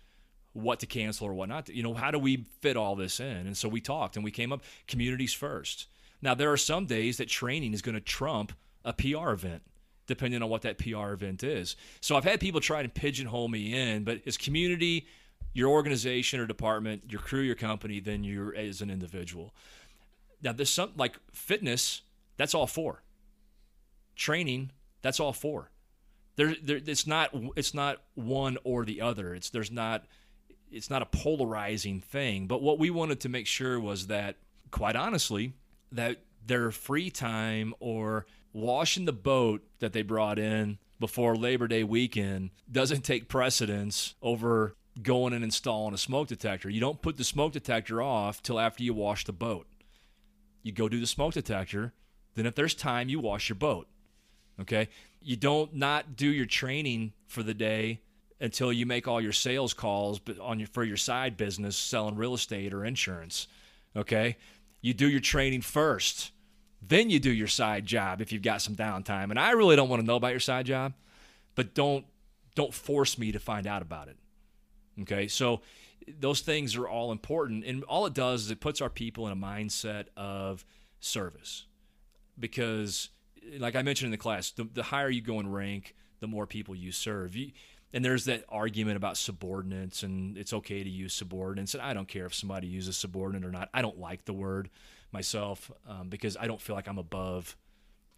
[0.54, 1.76] what to cancel or what not to.
[1.76, 3.46] You know, how do we fit all this in?
[3.46, 5.86] And so we talked and we came up communities first.
[6.22, 8.52] Now, there are some days that training is going to trump
[8.84, 9.62] a PR event,
[10.06, 11.76] depending on what that PR event is.
[12.00, 15.06] So I've had people try to pigeonhole me in, but as community,
[15.52, 19.54] your organization or department, your crew, your company, then you're as an individual.
[20.42, 22.02] Now, there's some like fitness,
[22.36, 23.02] that's all four.
[24.16, 24.70] Training,
[25.02, 25.70] that's all four.
[26.36, 29.34] There, there, it's not, it's not one or the other.
[29.34, 30.04] It's there's not,
[30.70, 32.46] it's not a polarizing thing.
[32.46, 34.36] But what we wanted to make sure was that,
[34.70, 35.54] quite honestly,
[35.92, 41.84] that their free time or washing the boat that they brought in before Labor Day
[41.84, 46.70] weekend doesn't take precedence over going and installing a smoke detector.
[46.70, 49.66] You don't put the smoke detector off till after you wash the boat.
[50.64, 51.92] You go do the smoke detector,
[52.34, 53.86] then if there's time, you wash your boat.
[54.60, 54.88] Okay?
[55.22, 58.00] You don't not do your training for the day
[58.40, 62.16] until you make all your sales calls but on your for your side business selling
[62.16, 63.46] real estate or insurance.
[63.94, 64.36] Okay?
[64.80, 66.32] You do your training first.
[66.86, 69.30] Then you do your side job if you've got some downtime.
[69.30, 70.94] And I really don't want to know about your side job,
[71.54, 72.04] but don't
[72.54, 74.16] don't force me to find out about it.
[75.02, 75.28] Okay?
[75.28, 75.60] So
[76.18, 79.32] those things are all important and all it does is it puts our people in
[79.32, 80.64] a mindset of
[81.00, 81.66] service.
[82.38, 83.10] Because
[83.58, 86.46] like I mentioned in the class, the, the higher you go in rank, the more
[86.46, 87.36] people you serve.
[87.36, 87.52] You,
[87.94, 92.08] and there's that argument about subordinates and it's okay to use subordinates and i don't
[92.08, 94.68] care if somebody uses subordinate or not i don't like the word
[95.12, 97.56] myself um, because i don't feel like i'm above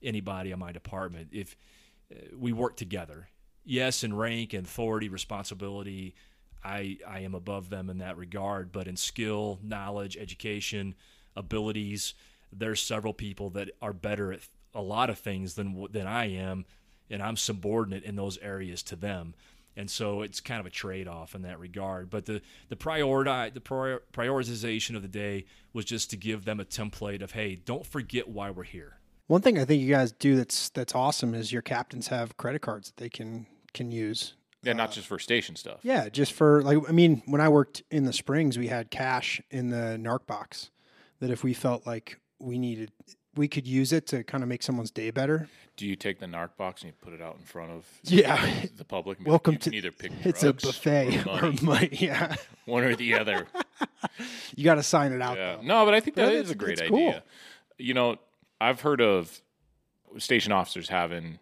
[0.02, 1.56] anybody in my department if
[2.10, 3.28] uh, we work together
[3.64, 6.14] yes in rank and authority responsibility
[6.66, 10.94] I, I am above them in that regard but in skill knowledge education
[11.34, 12.14] abilities
[12.52, 14.40] there's several people that are better at
[14.74, 16.66] a lot of things than than I am
[17.08, 19.34] and I'm subordinate in those areas to them
[19.76, 22.08] and so it's kind of a trade-off in that regard.
[22.08, 26.60] But the the priority the prior, prioritization of the day was just to give them
[26.60, 28.98] a template of hey, don't forget why we're here.
[29.26, 32.62] One thing I think you guys do that's that's awesome is your captains have credit
[32.62, 34.34] cards that they can can use.
[34.66, 35.80] Yeah, not uh, just for station stuff.
[35.82, 39.40] Yeah, just for like I mean, when I worked in the Springs, we had cash
[39.50, 40.70] in the narc box
[41.20, 42.90] that if we felt like we needed
[43.34, 45.46] we could use it to kind of make someone's day better.
[45.76, 48.50] Do you take the narc box and you put it out in front of Yeah.
[48.76, 49.18] the public?
[49.18, 51.88] and Welcome like, to you can either pick it's a buffet or or money, money.
[51.92, 53.46] Yeah, one or the other.
[54.56, 55.36] you got to sign it out.
[55.36, 55.56] Yeah.
[55.56, 55.62] though.
[55.62, 56.96] No, but I think Yeah, that it's- is a great cool.
[56.96, 57.22] idea.
[57.78, 58.16] You know,
[58.58, 59.42] I've heard of
[60.16, 61.38] station officers having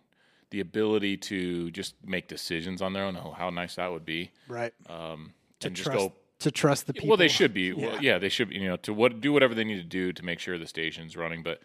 [0.55, 3.17] the ability to just make decisions on their own.
[3.17, 4.31] Oh, how nice that would be.
[4.47, 4.73] Right.
[4.89, 6.13] Um, To and just trust go.
[6.39, 7.09] to trust the people.
[7.09, 7.73] Well, they should be.
[7.75, 7.99] Well, Yeah.
[8.13, 8.51] yeah, they should.
[8.51, 10.69] be, You know, to what do whatever they need to do to make sure the
[10.69, 11.43] station's running.
[11.43, 11.61] But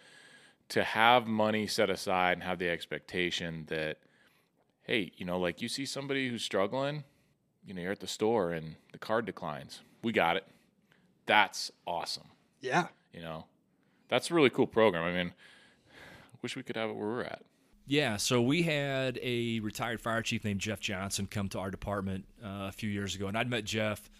[0.69, 3.97] to have money set aside and have the expectation that,
[4.81, 7.03] hey, you know, like you see somebody who's struggling,
[7.63, 9.81] you know, you're at the store and the card declines.
[10.01, 10.45] We got it.
[11.27, 12.29] That's awesome.
[12.59, 12.87] Yeah.
[13.13, 13.45] You know,
[14.07, 15.03] that's a really cool program.
[15.03, 15.33] I mean,
[16.41, 17.43] wish we could have it where we're at.
[17.89, 22.25] Yeah, so we had a retired fire chief named Jeff Johnson come to our department
[22.39, 24.11] uh, a few years ago, and I'd met Jeff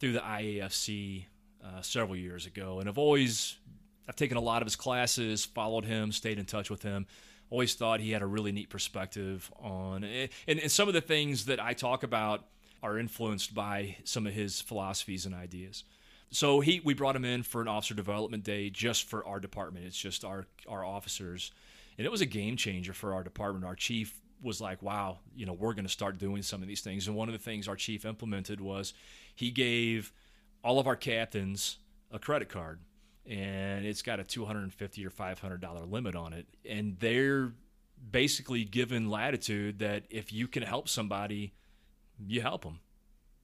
[0.00, 1.26] through the IAFC
[1.64, 3.56] uh, several years ago, and I've always
[4.08, 7.06] I've taken a lot of his classes, followed him, stayed in touch with him.
[7.50, 11.44] Always thought he had a really neat perspective on, and, and some of the things
[11.44, 12.46] that I talk about
[12.82, 15.84] are influenced by some of his philosophies and ideas.
[16.32, 19.86] So he, we brought him in for an officer development day just for our department.
[19.86, 21.52] It's just our our officers,
[21.98, 23.64] and it was a game changer for our department.
[23.64, 26.80] Our chief was like, "Wow, you know, we're going to start doing some of these
[26.80, 28.94] things." And one of the things our chief implemented was
[29.34, 30.12] he gave
[30.62, 31.78] all of our captains
[32.10, 32.80] a credit card,
[33.26, 36.46] and it's got a two hundred and fifty or five hundred dollar limit on it,
[36.64, 37.52] and they're
[38.10, 41.52] basically given latitude that if you can help somebody,
[42.26, 42.78] you help them.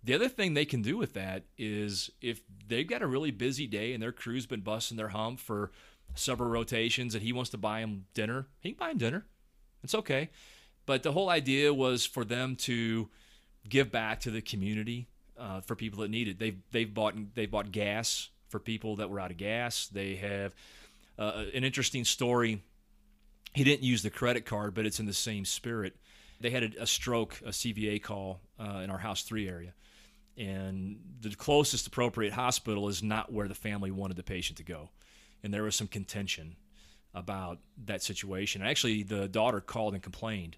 [0.04, 3.66] The other thing they can do with that is if they've got a really busy
[3.66, 5.72] day and their crew's been busting their hump for
[6.14, 9.26] several rotations and he wants to buy him dinner, he can buy him dinner.
[9.82, 10.30] It's okay.
[10.86, 13.08] But the whole idea was for them to
[13.68, 16.38] give back to the community uh, for people that need it.
[16.38, 19.88] They've they've bought they've bought gas for people that were out of gas.
[19.88, 20.54] They have
[21.18, 22.62] uh, an interesting story.
[23.54, 25.96] He didn't use the credit card, but it's in the same spirit.
[26.40, 29.72] They had a, a stroke, a CVA call uh, in our House Three area
[30.36, 34.90] and the closest appropriate hospital is not where the family wanted the patient to go.
[35.44, 36.56] And there was some contention
[37.14, 38.62] about that situation.
[38.62, 40.56] Actually, the daughter called and complained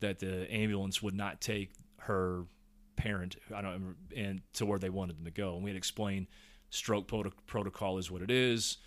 [0.00, 2.44] that the ambulance would not take her
[2.96, 5.54] parent, I don't remember, and to where they wanted them to go.
[5.56, 6.28] And we had explained
[6.70, 8.78] stroke proto- protocol is what it is.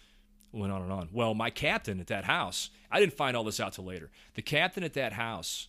[0.52, 1.10] Went on and on.
[1.12, 4.10] Well, my captain at that house, I didn't find all this out till later.
[4.36, 5.68] The captain at that house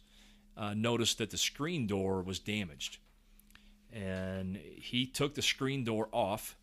[0.56, 2.98] uh, noticed that the screen door was damaged
[3.92, 6.56] and he took the screen door off,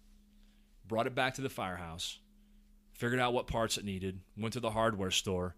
[0.88, 2.20] brought it back to the firehouse,
[3.04, 5.58] figured out what parts it needed, went to the hardware store,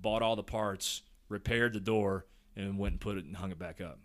[0.00, 3.58] bought all the parts, repaired the door, and went and put it and hung it
[3.58, 3.98] back up.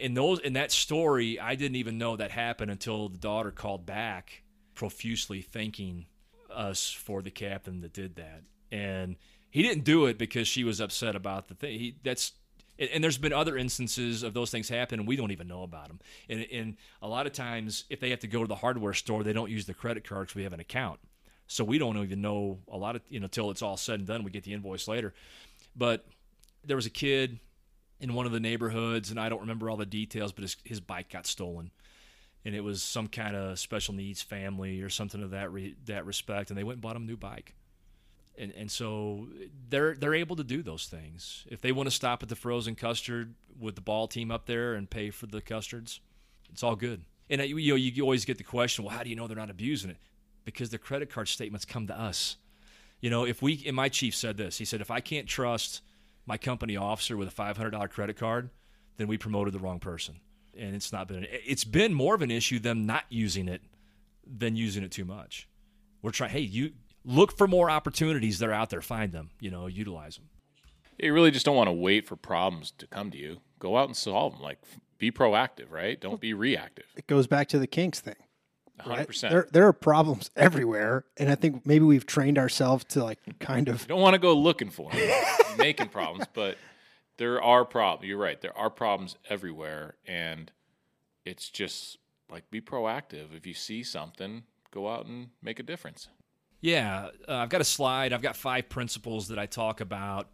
[0.00, 3.86] In those in that story, I didn't even know that happened until the daughter called
[3.86, 4.42] back
[4.74, 6.06] profusely thanking
[6.52, 8.42] us for the captain that did that.
[8.72, 9.14] And
[9.48, 11.78] he didn't do it because she was upset about the thing.
[11.78, 12.32] He, that's
[12.80, 15.86] and there's been other instances of those things happen and we don't even know about
[15.86, 18.92] them and, and, a lot of times if they have to go to the hardware
[18.92, 20.98] store they don't use the credit card because we have an account
[21.46, 24.06] so we don't even know a lot of you know until it's all said and
[24.06, 25.14] done we get the invoice later
[25.74, 26.04] but
[26.64, 27.38] there was a kid
[28.00, 30.80] in one of the neighborhoods and i don't remember all the details but his, his
[30.80, 31.70] bike got stolen
[32.44, 36.04] and it was some kind of special needs family or something of that re, that
[36.04, 37.54] respect and they went and bought him a new bike
[38.38, 39.28] and and so
[39.68, 41.44] they're they're able to do those things.
[41.48, 44.74] If they want to stop at the frozen custard with the ball team up there
[44.74, 46.00] and pay for the custards,
[46.50, 47.02] it's all good.
[47.30, 49.36] And uh, you know you always get the question, well, how do you know they're
[49.36, 49.98] not abusing it?
[50.46, 52.38] Because the credit card statements come to us.
[53.00, 55.82] You know, if we and my chief said this, he said if I can't trust
[56.24, 58.48] my company officer with a $500 credit card,
[58.96, 60.20] then we promoted the wrong person.
[60.56, 63.60] And it's not been it's been more of an issue them not using it
[64.26, 65.48] than using it too much.
[66.00, 66.72] We're trying, hey, you
[67.04, 70.28] look for more opportunities that are out there, find them, you know, utilize them.
[70.98, 73.38] You really just don't want to wait for problems to come to you.
[73.58, 74.42] Go out and solve them.
[74.42, 74.58] Like,
[74.98, 76.00] be proactive, right?
[76.00, 76.86] Don't be reactive.
[76.96, 78.14] It goes back to the kinks thing.
[78.84, 79.30] 100%.
[79.30, 83.68] There, there are problems everywhere, and I think maybe we've trained ourselves to like kind
[83.68, 83.82] of.
[83.82, 85.24] You don't want to go looking for them,
[85.58, 86.56] making problems, but
[87.16, 88.08] there are problems.
[88.08, 88.40] You're right.
[88.40, 90.50] There are problems everywhere, and
[91.24, 91.98] it's just
[92.30, 93.34] like be proactive.
[93.34, 96.08] If you see something, go out and make a difference.
[96.60, 98.12] Yeah, uh, I've got a slide.
[98.12, 100.28] I've got five principles that I talk about.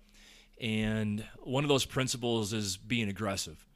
[0.61, 3.67] And one of those principles is being aggressive.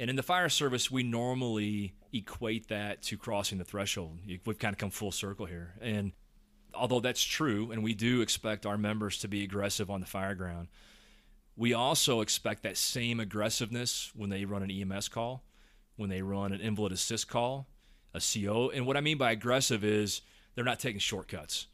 [0.00, 4.18] And in the fire service, we normally equate that to crossing the threshold.
[4.46, 5.74] We've kind of come full circle here.
[5.82, 6.12] And
[6.72, 10.34] although that's true, and we do expect our members to be aggressive on the fire
[10.34, 10.68] ground,
[11.54, 15.44] we also expect that same aggressiveness when they run an EMS call,
[15.96, 17.66] when they run an invalid assist call,
[18.14, 18.70] a CO.
[18.70, 20.22] And what I mean by aggressive is
[20.54, 21.66] they're not taking shortcuts.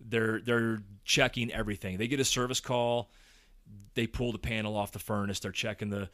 [0.00, 1.98] They're they're checking everything.
[1.98, 3.10] They get a service call,
[3.94, 5.40] they pull the panel off the furnace.
[5.40, 6.10] They're checking the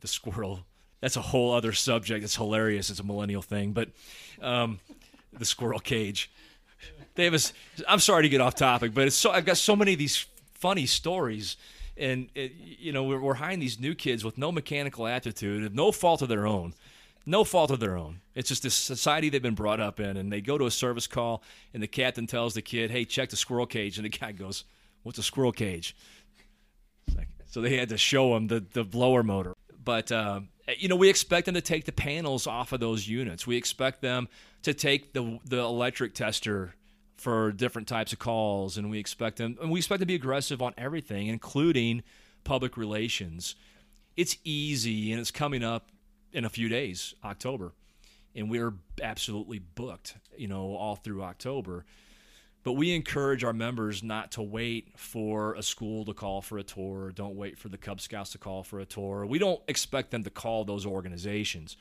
[0.00, 0.66] the squirrel.
[1.02, 2.24] That's a whole other subject.
[2.24, 2.88] It's hilarious.
[2.88, 3.90] It's a millennial thing, but
[4.40, 4.80] um,
[5.34, 6.30] the squirrel cage.
[7.14, 7.52] Davis,
[7.86, 10.24] I'm sorry to get off topic, but it's so I've got so many of these
[10.54, 11.58] funny stories,
[11.98, 15.92] and it, you know we're, we're hiring these new kids with no mechanical aptitude, no
[15.92, 16.72] fault of their own
[17.26, 18.20] no fault of their own.
[18.34, 21.06] It's just this society they've been brought up in, and they go to a service
[21.06, 24.32] call, and the captain tells the kid, "Hey, check the squirrel cage," and the guy
[24.32, 24.64] goes,
[25.02, 25.94] "What's a squirrel cage?"
[27.46, 29.54] so they had to show him the the blower motor.
[29.84, 33.08] But uh, Uh, you know, we expect them to take the panels off of those
[33.08, 33.46] units.
[33.46, 34.28] We expect them
[34.62, 36.74] to take the the electric tester
[37.16, 40.62] for different types of calls, and we expect them and we expect to be aggressive
[40.62, 42.02] on everything, including
[42.44, 43.54] public relations.
[44.16, 45.88] It's easy, and it's coming up
[46.32, 47.72] in a few days, October,
[48.34, 51.84] and we're absolutely booked, you know, all through October.
[52.64, 56.62] But we encourage our members not to wait for a school to call for a
[56.62, 57.10] tour.
[57.10, 59.26] Don't wait for the Cub Scouts to call for a tour.
[59.26, 61.76] We don't expect them to call those organizations.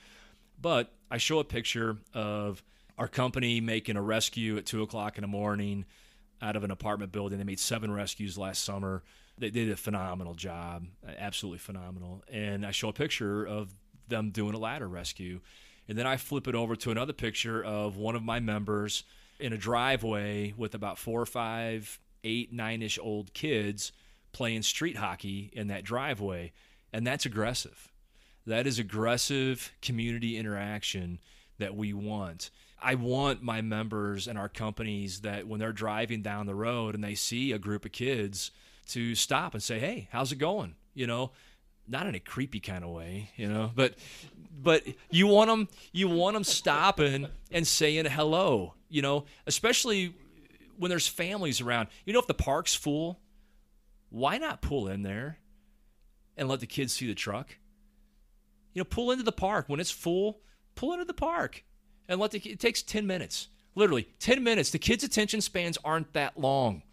[0.59, 2.63] But I show a picture of
[2.97, 5.85] our company making a rescue at two o'clock in the morning
[6.41, 7.37] out of an apartment building.
[7.37, 9.03] They made seven rescues last summer.
[9.37, 10.85] They did a phenomenal job,
[11.17, 12.23] absolutely phenomenal.
[12.31, 13.73] And I show a picture of
[14.07, 15.41] them doing a ladder rescue.
[15.87, 19.03] And then I flip it over to another picture of one of my members
[19.41, 23.91] in a driveway with about four or five, eight, nine ish old kids
[24.31, 26.51] playing street hockey in that driveway.
[26.93, 27.89] And that's aggressive.
[28.45, 31.19] That is aggressive community interaction
[31.59, 32.49] that we want.
[32.81, 37.03] I want my members and our companies that when they're driving down the road and
[37.03, 38.51] they see a group of kids
[38.89, 41.31] to stop and say, "Hey, how's it going?" You know,
[41.87, 43.95] not in a creepy kind of way, you know, but
[44.61, 50.13] but you want them you want them stopping and saying hello, you know, especially
[50.77, 51.89] when there's families around.
[52.05, 53.19] You know, if the park's full,
[54.09, 55.37] why not pull in there
[56.37, 57.57] and let the kids see the truck?
[58.73, 60.41] You know, pull into the park when it's full.
[60.75, 61.63] Pull into the park
[62.07, 62.39] and let the.
[62.39, 64.71] It takes ten minutes, literally ten minutes.
[64.71, 66.83] The kids' attention spans aren't that long.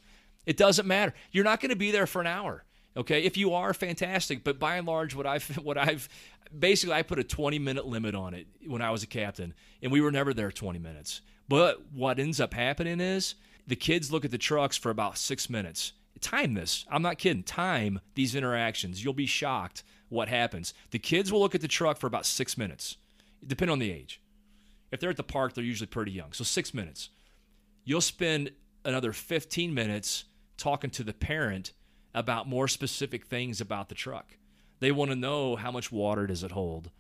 [0.45, 1.15] It doesn't matter.
[1.31, 2.65] You're not going to be there for an hour.
[2.97, 6.09] Okay, if you are fantastic, but by and large, what I've what I've
[6.57, 9.91] basically I put a 20 minute limit on it when I was a captain, and
[9.93, 11.21] we were never there 20 minutes.
[11.49, 13.35] But what ends up happening is
[13.67, 15.93] the kids look at the trucks for about six minutes.
[16.21, 16.85] Time this.
[16.91, 17.43] I'm not kidding.
[17.45, 19.03] Time these interactions.
[19.05, 20.75] You'll be shocked what happens.
[20.91, 22.97] The kids will look at the truck for about six minutes.
[23.47, 24.21] depending on the age.
[24.91, 26.33] If they're at the park, they're usually pretty young.
[26.33, 27.11] So six minutes.
[27.85, 28.51] You'll spend
[28.85, 30.25] another 15 minutes
[30.57, 31.73] talking to the parent
[32.15, 34.37] about more specific things about the truck.
[34.81, 36.91] They want to know how much water does it hold?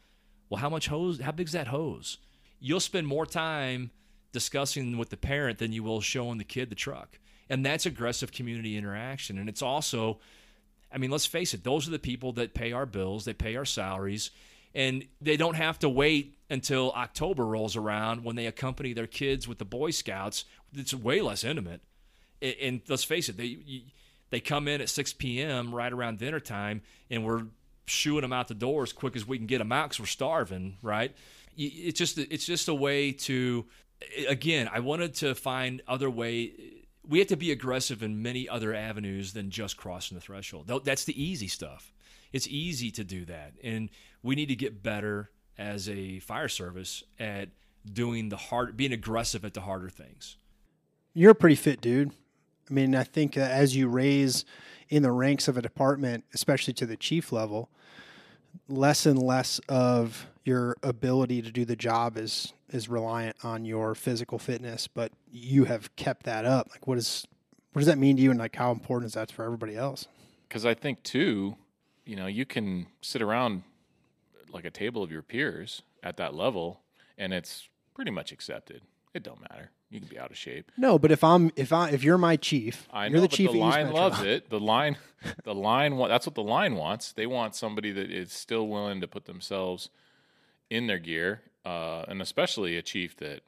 [0.49, 1.20] Well, how much hose?
[1.20, 2.18] How big's that hose?
[2.61, 3.91] You'll spend more time
[4.33, 7.18] discussing with the parent than you will showing the kid the truck.
[7.49, 9.39] And that's aggressive community interaction.
[9.39, 10.18] And it's also,
[10.93, 13.57] I mean, let's face it, those are the people that pay our bills, they pay
[13.57, 14.31] our salaries,
[14.74, 19.49] and they don't have to wait until October rolls around when they accompany their kids
[19.49, 20.45] with the Boy Scouts.
[20.74, 21.81] It's way less intimate.
[22.43, 23.85] And let's face it, they
[24.31, 25.74] they come in at 6 p.m.
[25.74, 27.45] right around dinner time, and we're
[27.89, 30.07] shooing them out the door as quick as we can get them out because we're
[30.07, 31.14] starving, right?
[31.57, 33.66] It's just it's just a way to,
[34.28, 36.53] again, I wanted to find other way.
[37.07, 40.70] We have to be aggressive in many other avenues than just crossing the threshold.
[40.84, 41.93] That's the easy stuff.
[42.32, 43.89] It's easy to do that, and
[44.22, 47.49] we need to get better as a fire service at
[47.91, 50.36] doing the hard, being aggressive at the harder things.
[51.14, 52.12] You're a pretty fit dude.
[52.70, 54.45] I mean, I think uh, as you raise
[54.89, 57.70] in the ranks of a department, especially to the chief level,
[58.69, 63.95] less and less of your ability to do the job is is reliant on your
[63.95, 66.69] physical fitness, but you have kept that up.
[66.71, 67.27] Like what is
[67.73, 70.07] what does that mean to you and like how important is that for everybody else?
[70.51, 71.57] Cuz I think too,
[72.05, 73.63] you know, you can sit around
[74.51, 76.81] like a table of your peers at that level
[77.17, 78.83] and it's pretty much accepted.
[79.15, 79.71] It don't matter.
[79.91, 80.70] You can be out of shape.
[80.76, 83.51] No, but if I'm if I if you're my chief, I you're know, the chief.
[83.53, 84.51] the line loves it.
[84.51, 84.99] The line,
[85.45, 85.97] the line.
[86.09, 87.12] That's what the line wants.
[87.12, 89.89] They want somebody that is still willing to put themselves
[90.68, 93.41] in their gear, uh, and especially a chief that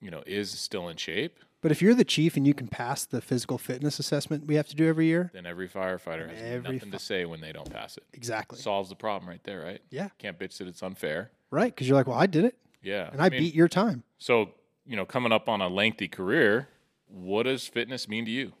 [0.00, 1.38] you know is still in shape.
[1.62, 4.66] But if you're the chief and you can pass the physical fitness assessment we have
[4.68, 7.70] to do every year, Then every firefighter has Every nothing to say when they don't
[7.70, 8.02] pass it.
[8.14, 8.58] exactly.
[8.58, 9.82] Solves the problem right there, right?
[9.90, 10.08] Yeah.
[10.18, 11.30] Can't bitch that it's unfair.
[11.50, 11.72] right?
[11.72, 13.10] Because you're like, well, I did it, Yeah.
[13.12, 14.04] and I, mean, beat your time.
[14.16, 14.52] So
[14.86, 16.68] you know, coming up on a lengthy career,
[17.06, 18.52] what does fitness mean to you?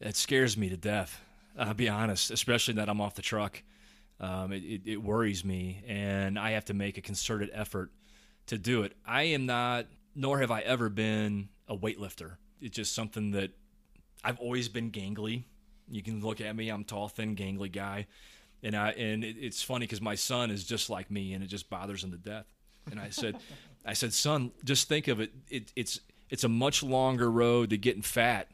[0.00, 1.20] It scares me to death.
[1.56, 3.62] I'll be honest, especially that I'm off the truck.
[4.20, 7.90] Um, it, it, it worries me, and I have to make a concerted effort
[8.46, 8.94] to do it.
[9.06, 12.36] I am not, nor have I ever been a weightlifter.
[12.60, 13.50] It's just something that
[14.22, 15.44] I've always been gangly.
[15.88, 18.06] You can look at me; I'm tall, thin, gangly guy,
[18.62, 21.48] and I and it, it's funny because my son is just like me, and it
[21.48, 22.46] just bothers him to death.
[22.90, 23.36] And I said,
[23.84, 25.32] I said, son, just think of it.
[25.50, 28.48] it it's it's a much longer road to getting fat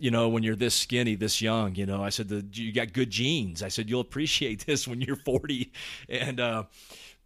[0.00, 2.92] you know, when you're this skinny, this young, you know, I said, the, you got
[2.92, 3.62] good genes.
[3.62, 5.72] I said, you'll appreciate this when you're 40.
[6.08, 6.64] And, uh,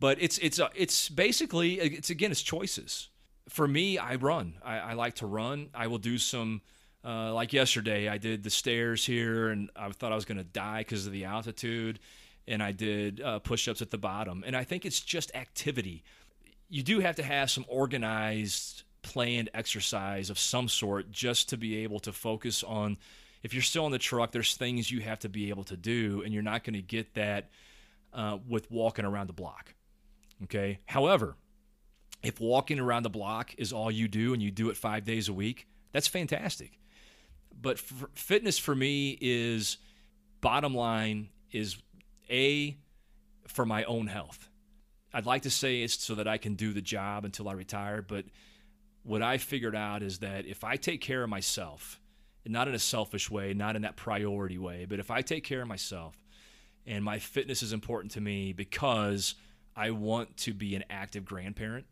[0.00, 3.08] but it's, it's, uh, it's basically, it's again, it's choices.
[3.48, 4.54] For me, I run.
[4.64, 5.68] I, I like to run.
[5.74, 6.62] I will do some,
[7.04, 10.44] uh, like yesterday, I did the stairs here and I thought I was going to
[10.44, 11.98] die because of the altitude.
[12.48, 14.42] And I did uh, push ups at the bottom.
[14.44, 16.02] And I think it's just activity.
[16.72, 21.84] You do have to have some organized planned exercise of some sort just to be
[21.84, 22.96] able to focus on
[23.42, 26.22] if you're still in the truck there's things you have to be able to do
[26.24, 27.50] and you're not going to get that
[28.14, 29.74] uh, with walking around the block
[30.44, 30.78] okay?
[30.86, 31.36] However
[32.22, 35.28] if walking around the block is all you do and you do it five days
[35.28, 36.78] a week that's fantastic.
[37.60, 39.76] But fitness for me is
[40.40, 41.76] bottom line is
[42.30, 42.78] a
[43.46, 44.48] for my own health
[45.14, 48.02] i'd like to say it's so that i can do the job until i retire
[48.02, 48.24] but
[49.04, 52.00] what I figured out is that if I take care of myself,
[52.44, 55.44] and not in a selfish way, not in that priority way, but if I take
[55.44, 56.16] care of myself
[56.86, 59.36] and my fitness is important to me because
[59.76, 61.86] I want to be an active grandparent,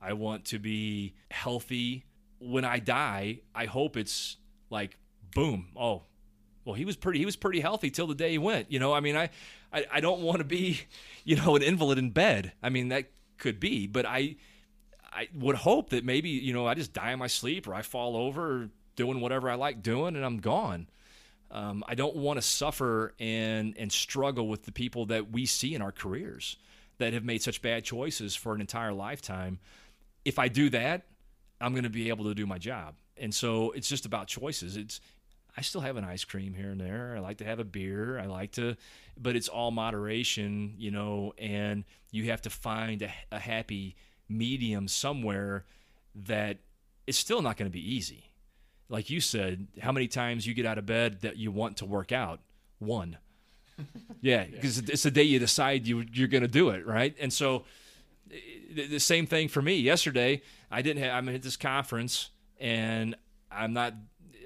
[0.00, 2.04] I want to be healthy.
[2.40, 4.36] When I die, I hope it's
[4.68, 4.98] like
[5.34, 6.02] boom, oh,
[6.64, 8.70] well he was pretty he was pretty healthy till the day he went.
[8.70, 9.30] You know, I mean I
[9.72, 10.80] I, I don't want to be,
[11.24, 12.52] you know, an invalid in bed.
[12.62, 14.36] I mean that could be, but I
[15.12, 17.82] I would hope that maybe you know I just die in my sleep or I
[17.82, 20.88] fall over doing whatever I like doing and I'm gone.
[21.52, 25.74] Um, I don't want to suffer and and struggle with the people that we see
[25.74, 26.56] in our careers
[26.98, 29.58] that have made such bad choices for an entire lifetime.
[30.24, 31.06] If I do that,
[31.60, 32.94] I'm going to be able to do my job.
[33.16, 34.76] And so it's just about choices.
[34.76, 35.00] It's
[35.56, 37.14] I still have an ice cream here and there.
[37.16, 38.18] I like to have a beer.
[38.18, 38.76] I like to,
[39.20, 41.34] but it's all moderation, you know.
[41.38, 43.96] And you have to find a, a happy
[44.28, 45.64] medium somewhere
[46.14, 46.58] that
[47.06, 48.30] it's still not going to be easy.
[48.88, 51.84] Like you said, how many times you get out of bed that you want to
[51.84, 52.40] work out?
[52.78, 53.18] One.
[54.22, 57.16] Yeah, because it's the day you decide you you're going to do it, right?
[57.18, 57.64] And so
[58.28, 59.76] the the same thing for me.
[59.76, 61.14] Yesterday, I didn't have.
[61.14, 63.16] I'm at this conference, and
[63.50, 63.94] I'm not.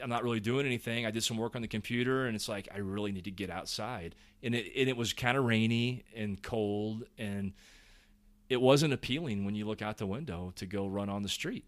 [0.05, 1.07] I'm not really doing anything.
[1.07, 3.49] I did some work on the computer, and it's like I really need to get
[3.49, 4.15] outside.
[4.43, 7.55] And it and it was kind of rainy and cold, and
[8.51, 11.65] it wasn't appealing when you look out the window to go run on the street.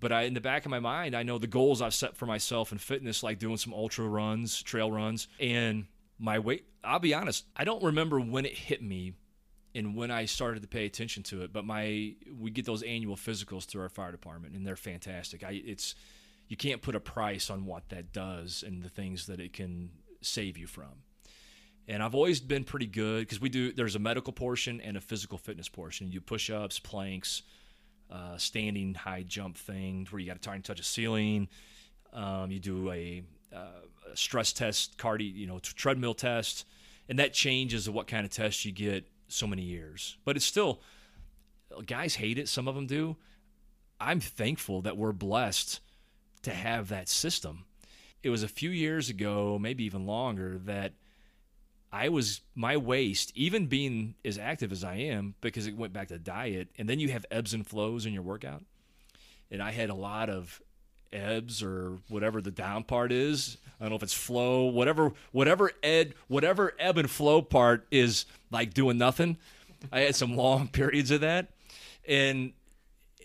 [0.00, 2.26] But I, in the back of my mind, I know the goals I've set for
[2.26, 5.86] myself in fitness, like doing some ultra runs, trail runs, and
[6.18, 6.66] my weight.
[6.84, 9.14] I'll be honest, I don't remember when it hit me
[9.74, 11.54] and when I started to pay attention to it.
[11.54, 15.42] But my we get those annual physicals through our fire department, and they're fantastic.
[15.42, 15.94] I it's
[16.52, 19.88] you can't put a price on what that does and the things that it can
[20.20, 21.00] save you from.
[21.88, 23.72] And I've always been pretty good because we do.
[23.72, 26.12] There's a medical portion and a physical fitness portion.
[26.12, 27.40] You push ups, planks,
[28.10, 31.48] uh, standing high jump thing where you got to try and touch a ceiling.
[32.12, 36.66] Um, you do a, uh, a, stress test, cardio, you know, treadmill test,
[37.08, 40.18] and that changes what kind of test you get so many years.
[40.26, 40.82] But it's still,
[41.86, 42.46] guys hate it.
[42.46, 43.16] Some of them do.
[43.98, 45.80] I'm thankful that we're blessed
[46.42, 47.64] to have that system.
[48.22, 50.92] It was a few years ago, maybe even longer, that
[51.92, 56.08] I was my waist, even being as active as I am, because it went back
[56.08, 58.62] to diet, and then you have ebbs and flows in your workout.
[59.50, 60.62] And I had a lot of
[61.12, 63.58] ebbs or whatever the down part is.
[63.78, 68.24] I don't know if it's flow, whatever, whatever ed, whatever ebb and flow part is
[68.50, 69.36] like doing nothing.
[69.90, 71.50] I had some long periods of that,
[72.06, 72.52] and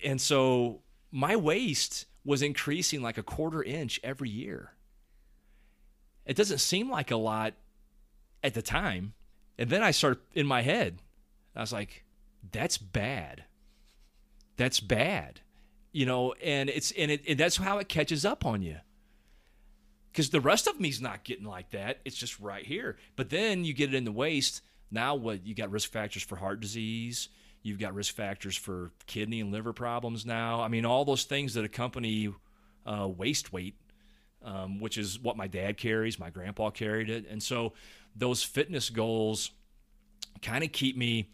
[0.03, 4.73] and so my waist was increasing like a quarter inch every year.
[6.25, 7.53] It doesn't seem like a lot
[8.43, 9.13] at the time.
[9.57, 11.01] And then I started in my head,
[11.55, 12.03] I was like,
[12.51, 13.45] that's bad.
[14.57, 15.39] That's bad.
[15.93, 18.75] You know, and it's and, it, and that's how it catches up on you.
[20.11, 21.99] Because the rest of me's not getting like that.
[22.03, 22.97] It's just right here.
[23.15, 24.61] But then you get it in the waist.
[24.91, 27.29] Now what you got risk factors for heart disease.
[27.67, 30.61] You've got risk factors for kidney and liver problems now.
[30.61, 32.33] I mean, all those things that accompany
[32.85, 33.75] uh, waist weight,
[34.41, 36.17] um, which is what my dad carries.
[36.17, 37.27] My grandpa carried it.
[37.29, 37.73] And so
[38.15, 39.51] those fitness goals
[40.41, 41.29] kind of keep me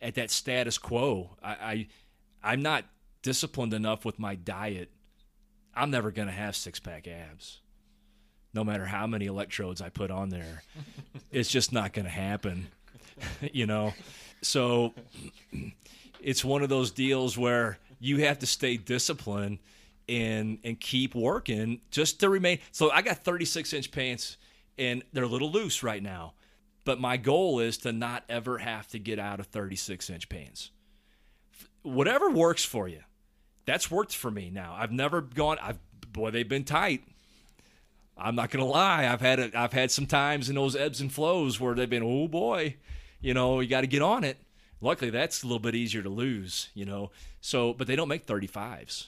[0.00, 1.36] at that status quo.
[1.42, 1.86] I, I
[2.42, 2.84] I'm not
[3.20, 4.90] disciplined enough with my diet.
[5.74, 7.60] I'm never going to have six pack abs.
[8.54, 10.62] No matter how many electrodes I put on there,
[11.30, 12.68] it's just not going to happen.
[13.52, 13.94] you know,
[14.42, 14.94] so
[16.20, 19.58] it's one of those deals where you have to stay disciplined
[20.08, 22.58] and and keep working just to remain.
[22.72, 24.36] So I got 36 inch pants
[24.78, 26.34] and they're a little loose right now.
[26.84, 30.70] But my goal is to not ever have to get out of 36 inch pants.
[31.82, 33.00] Whatever works for you.
[33.66, 34.74] That's worked for me now.
[34.78, 35.78] I've never gone I've
[36.12, 37.04] boy they've been tight.
[38.16, 39.06] I'm not to lie.
[39.06, 42.02] I've had a, I've had some times in those ebbs and flows where they've been
[42.02, 42.76] oh boy,
[43.20, 44.38] you know, you got to get on it.
[44.80, 47.10] Luckily that's a little bit easier to lose, you know.
[47.40, 49.06] So, but they don't make 35s.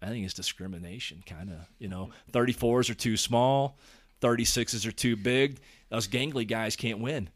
[0.00, 1.58] I think it's discrimination, kind of.
[1.78, 3.78] You know, 34s are too small.
[4.20, 5.60] 36s are too big.
[5.90, 7.28] Those gangly guys can't win.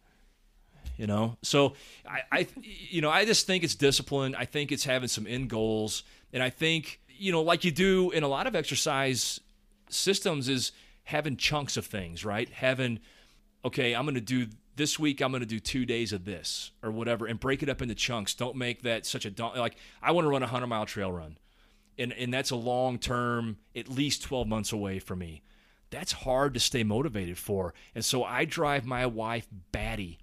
[0.96, 1.74] You know, so
[2.08, 4.34] I, I, you know, I just think it's discipline.
[4.34, 8.10] I think it's having some end goals, and I think you know, like you do
[8.10, 9.40] in a lot of exercise
[9.90, 10.72] systems, is
[11.04, 12.48] having chunks of things, right?
[12.48, 13.00] Having,
[13.64, 14.46] okay, I'm going to do
[14.76, 15.20] this week.
[15.20, 17.94] I'm going to do two days of this or whatever, and break it up into
[17.94, 18.34] chunks.
[18.34, 19.76] Don't make that such a like.
[20.02, 21.38] I want to run a hundred mile trail run,
[21.98, 25.42] and and that's a long term, at least 12 months away for me
[25.90, 27.74] that's hard to stay motivated for.
[27.94, 30.18] And so I drive my wife batty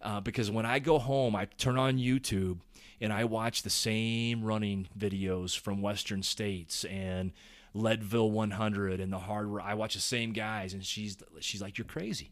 [0.00, 2.60] uh, because when I go home, I turn on YouTube
[3.00, 7.32] and I watch the same running videos from Western States and
[7.74, 9.50] Leadville 100 and the hard.
[9.62, 12.30] I watch the same guys, and she's she's like, "You're crazy.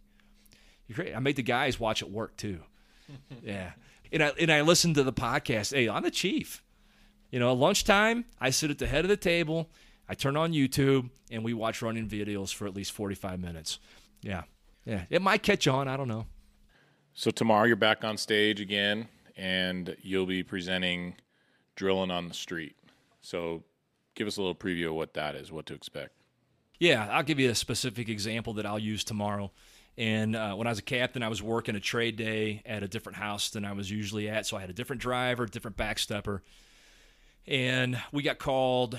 [0.97, 2.61] You're crazy." I make the guys watch it work too.
[3.43, 3.73] yeah,
[4.13, 5.75] and I and I listen to the podcast.
[5.75, 6.63] Hey, I'm the chief.
[7.31, 9.71] You know, at lunchtime, I sit at the head of the table
[10.13, 13.79] I turn on YouTube and we watch running videos for at least 45 minutes.
[14.21, 14.43] Yeah.
[14.85, 15.05] Yeah.
[15.09, 15.89] It might catch on.
[15.89, 16.27] I don't know.
[17.15, 21.15] So tomorrow you're back on stage again and you'll be presenting
[21.77, 22.77] Drilling on the Street.
[23.21, 23.65] So
[24.15, 26.13] give us a little preview of what that is, what to expect.
[26.79, 29.53] Yeah, I'll give you a specific example that I'll use tomorrow.
[29.99, 32.89] And uh, when I was a captain, I was working a trade day at a
[32.89, 34.47] different house than I was usually at.
[34.47, 36.41] So I had a different driver, different backstepper.
[37.47, 38.99] And we got called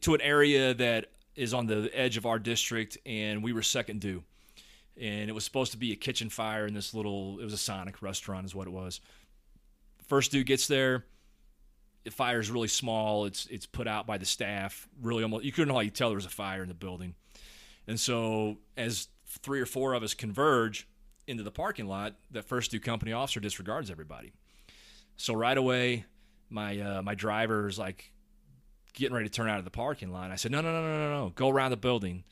[0.00, 1.06] to an area that
[1.36, 4.24] is on the edge of our district, and we were second due.
[4.98, 7.58] And it was supposed to be a kitchen fire in this little, it was a
[7.58, 9.00] Sonic restaurant, is what it was.
[10.08, 11.04] First dude gets there.
[12.04, 13.26] The fire is really small.
[13.26, 14.88] It's it's put out by the staff.
[15.02, 17.14] Really, almost you couldn't hardly tell there was a fire in the building.
[17.88, 20.88] And so, as three or four of us converge
[21.26, 24.32] into the parking lot, that first due company officer disregards everybody.
[25.16, 26.04] So right away,
[26.50, 28.12] my uh, my driver is like,
[28.96, 30.30] getting ready to turn out of the parking lot.
[30.30, 32.24] I said, no, no, no, no, no, no, go around the building.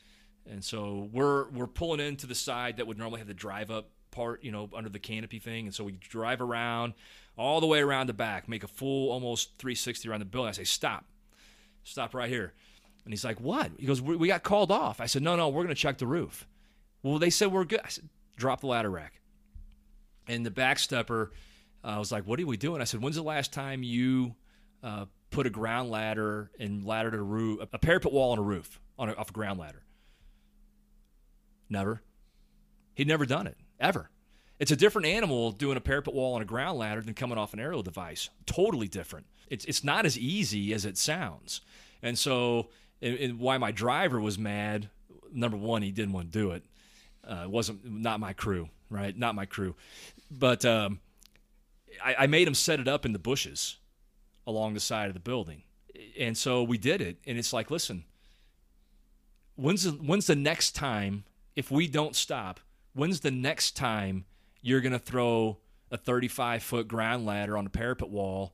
[0.51, 3.91] And so we're we're pulling into the side that would normally have the drive up
[4.11, 5.67] part, you know, under the canopy thing.
[5.67, 6.95] And so we drive around
[7.37, 10.49] all the way around the back, make a full almost 360 around the building.
[10.49, 11.05] I say, stop,
[11.83, 12.53] stop right here.
[13.05, 13.71] And he's like, what?
[13.79, 15.01] He goes, we got called off.
[15.01, 16.47] I said, no, no, we're going to check the roof.
[17.05, 17.81] Well, they said we're good.
[17.85, 19.21] I said, drop the ladder rack.
[20.27, 21.29] And the backstepper
[21.85, 22.81] uh, was like, what are we doing?
[22.81, 24.35] I said, when's the last time you
[24.83, 28.81] uh, put a ground ladder and laddered a roof, a parapet wall on a roof
[28.99, 29.85] on a, off a ground ladder?
[31.69, 32.01] Never.
[32.95, 34.09] He'd never done it, ever.
[34.59, 37.53] It's a different animal doing a parapet wall on a ground ladder than coming off
[37.53, 38.31] an aerial device.
[38.47, 39.27] Totally different.
[39.51, 41.61] It's, it's not as easy as it sounds.
[42.03, 42.71] And so,
[43.03, 44.89] and, and why my driver was mad,
[45.31, 46.65] number one, he didn't want to do it.
[47.27, 49.17] Uh, wasn't not my crew, right?
[49.17, 49.75] Not my crew.
[50.31, 51.01] But um,
[52.03, 53.77] I, I made him set it up in the bushes
[54.47, 55.63] along the side of the building.
[56.19, 57.19] And so we did it.
[57.27, 58.05] And it's like, listen,
[59.57, 61.25] when's the, when's the next time,
[61.57, 62.61] if we don't stop,
[62.95, 64.25] when's the next time
[64.61, 65.59] you're to throw
[65.91, 68.53] a 35 foot ground ladder on a parapet wall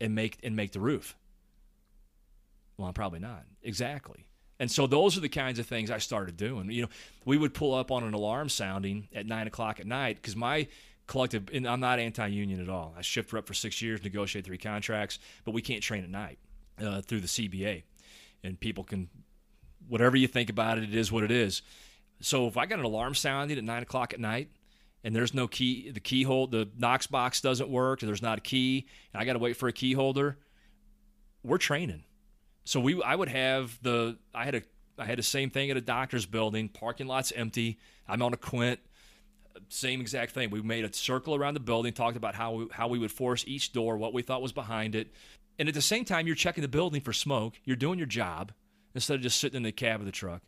[0.00, 1.16] and make and make the roof?
[2.76, 3.44] Well, probably not.
[3.62, 4.24] Exactly.
[4.60, 6.70] And so those are the kinds of things I started doing.
[6.70, 6.88] You know,
[7.24, 10.68] we would pull up on an alarm sounding at nine o'clock at night because my
[11.06, 12.94] collective, and I'm not anti-union at all.
[12.96, 16.38] I shift rep for six years, negotiate three contracts, but we can't train at night
[16.78, 17.84] uh, through the CBA,
[18.44, 19.08] and people can,
[19.88, 21.62] whatever you think about it, it is what it is.
[22.20, 24.50] So if I got an alarm sounding at nine o'clock at night,
[25.02, 28.86] and there's no key, the keyhole, the Knox box doesn't work, there's not a key,
[29.14, 30.36] and I got to wait for a key holder,
[31.42, 32.04] we're training.
[32.64, 34.62] So we, I would have the, I had a,
[34.98, 36.68] I had the same thing at a doctor's building.
[36.68, 37.78] Parking lot's empty.
[38.08, 38.80] I'm on a quint
[39.68, 40.50] same exact thing.
[40.50, 43.44] We made a circle around the building, talked about how we, how we would force
[43.46, 45.12] each door, what we thought was behind it,
[45.58, 47.60] and at the same time, you're checking the building for smoke.
[47.64, 48.52] You're doing your job
[48.94, 50.40] instead of just sitting in the cab of the truck.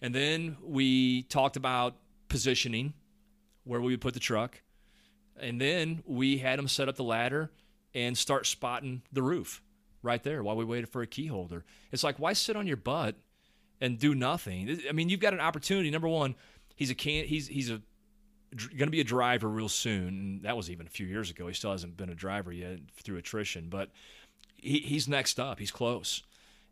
[0.00, 1.96] And then we talked about
[2.28, 2.94] positioning,
[3.64, 4.62] where we would put the truck,
[5.38, 7.50] and then we had them set up the ladder
[7.94, 9.62] and start spotting the roof
[10.02, 11.64] right there while we waited for a key holder.
[11.92, 13.16] It's like why sit on your butt
[13.80, 14.80] and do nothing?
[14.88, 15.90] I mean, you've got an opportunity.
[15.90, 16.34] Number one,
[16.74, 17.80] he's a can he's he's a
[18.56, 20.08] going to be a driver real soon.
[20.08, 21.46] And that was even a few years ago.
[21.48, 23.90] He still hasn't been a driver yet through attrition, but
[24.56, 25.58] he, he's next up.
[25.58, 26.22] He's close.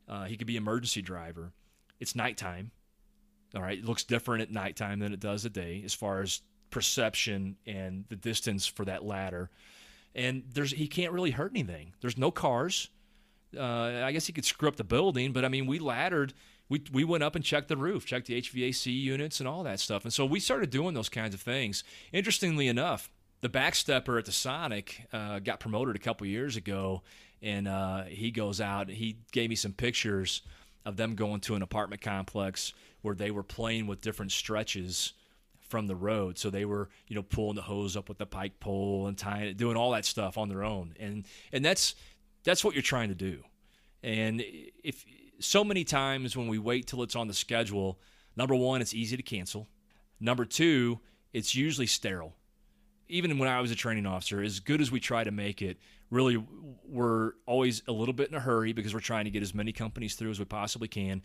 [0.09, 1.53] Uh, he could be emergency driver.
[2.01, 2.71] It's nighttime.
[3.55, 6.43] All right, it looks different at nighttime than it does at day as far as
[6.71, 9.51] perception and the distance for that ladder.
[10.15, 11.93] And there's he can't really hurt anything.
[12.01, 12.91] There's no cars.
[13.57, 16.33] Uh, I guess he could screw up the building, but I mean, we laddered
[16.69, 19.81] we, we went up and checked the roof, checked the HVAC units and all that
[19.81, 20.05] stuff.
[20.05, 21.85] And so we started doing those kinds of things.
[22.13, 27.03] Interestingly enough, the backstepper at the Sonic uh, got promoted a couple years ago,
[27.41, 28.89] and uh, he goes out.
[28.89, 30.43] He gave me some pictures
[30.85, 32.73] of them going to an apartment complex
[33.03, 35.13] where they were playing with different stretches
[35.61, 36.39] from the road.
[36.39, 39.49] So they were, you know, pulling the hose up with the pike pole and tying
[39.49, 40.95] it, doing all that stuff on their own.
[40.99, 41.95] And and that's
[42.47, 43.43] that's what you're trying to do.
[44.03, 44.43] And
[44.83, 45.05] if
[45.41, 47.99] so many times when we wait till it's on the schedule,
[48.37, 49.67] number one, it's easy to cancel.
[50.21, 51.01] Number two,
[51.33, 52.35] it's usually sterile.
[53.09, 55.79] Even when I was a training officer, as good as we try to make it,
[56.09, 56.43] really
[56.89, 59.73] we're always a little bit in a hurry because we're trying to get as many
[59.73, 61.23] companies through as we possibly can.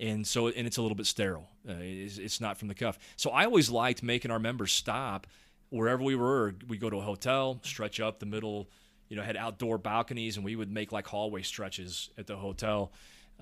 [0.00, 1.48] And so, and it's a little bit sterile.
[1.68, 2.98] Uh, it's, it's not from the cuff.
[3.16, 5.26] So I always liked making our members stop
[5.68, 6.54] wherever we were.
[6.66, 8.68] We go to a hotel, stretch up the middle,
[9.12, 12.92] you know, had outdoor balconies, and we would make like hallway stretches at the hotel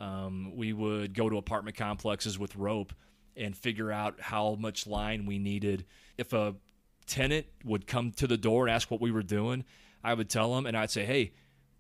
[0.01, 2.93] um, we would go to apartment complexes with rope
[3.37, 5.85] and figure out how much line we needed.
[6.17, 6.55] If a
[7.07, 9.65] tenant would come to the door and ask what we were doing,
[10.03, 11.33] I would tell them and I'd say, "Hey,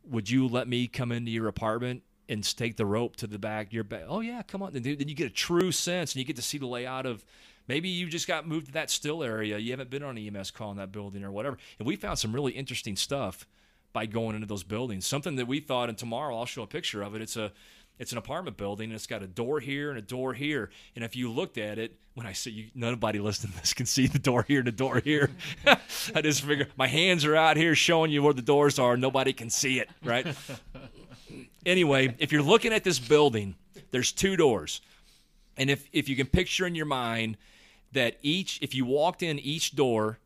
[0.04, 3.72] would you let me come into your apartment and take the rope to the back
[3.72, 4.72] your back?" Oh yeah, come on.
[4.72, 7.24] Then you get a true sense and you get to see the layout of
[7.68, 9.56] maybe you just got moved to that still area.
[9.58, 11.56] You haven't been on an EMS call in that building or whatever.
[11.78, 13.46] And we found some really interesting stuff
[13.92, 15.06] by going into those buildings.
[15.06, 17.22] Something that we thought, and tomorrow I'll show a picture of it.
[17.22, 17.52] It's a
[18.00, 20.70] it's an apartment building and it's got a door here and a door here.
[20.96, 23.84] And if you looked at it, when I say you, nobody listening to this can
[23.84, 25.30] see the door here and the door here.
[26.14, 28.96] I just figure my hands are out here showing you where the doors are.
[28.96, 30.26] Nobody can see it, right?
[31.66, 33.54] anyway, if you're looking at this building,
[33.90, 34.80] there's two doors.
[35.58, 37.36] And if, if you can picture in your mind
[37.92, 40.18] that each, if you walked in each door,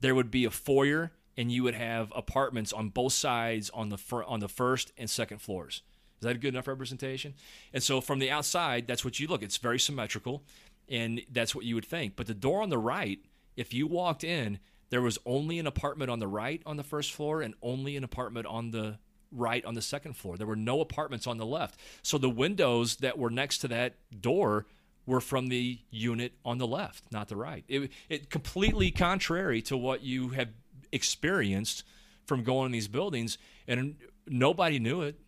[0.00, 3.98] there would be a foyer and you would have apartments on both sides on the
[3.98, 5.82] fir- on the first and second floors.
[6.20, 7.34] Is that a good enough representation?
[7.72, 9.42] And so from the outside, that's what you look.
[9.42, 10.44] It's very symmetrical,
[10.88, 12.14] and that's what you would think.
[12.14, 13.18] But the door on the right,
[13.56, 14.60] if you walked in,
[14.90, 18.04] there was only an apartment on the right on the first floor and only an
[18.04, 18.98] apartment on the
[19.32, 20.36] right on the second floor.
[20.36, 21.80] There were no apartments on the left.
[22.02, 24.66] So the windows that were next to that door
[25.06, 27.64] were from the unit on the left, not the right.
[27.68, 30.48] It, it completely contrary to what you have
[30.92, 31.84] experienced
[32.26, 35.18] from going in these buildings, and nobody knew it.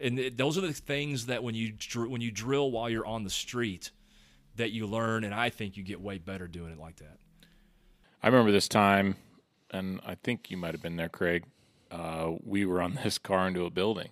[0.00, 3.06] And it, those are the things that when you dr- when you drill while you're
[3.06, 3.90] on the street,
[4.56, 7.18] that you learn, and I think you get way better doing it like that.
[8.22, 9.16] I remember this time,
[9.70, 11.44] and I think you might have been there, Craig.
[11.90, 14.08] Uh, we were on this car into a building.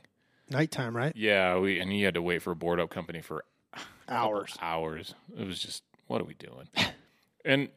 [0.48, 1.12] Nighttime, right?
[1.16, 3.44] Yeah, we and you had to wait for a board up company for
[4.08, 4.56] Hours.
[4.60, 5.14] hours.
[5.36, 6.68] It was just, what are we doing?
[7.44, 7.68] and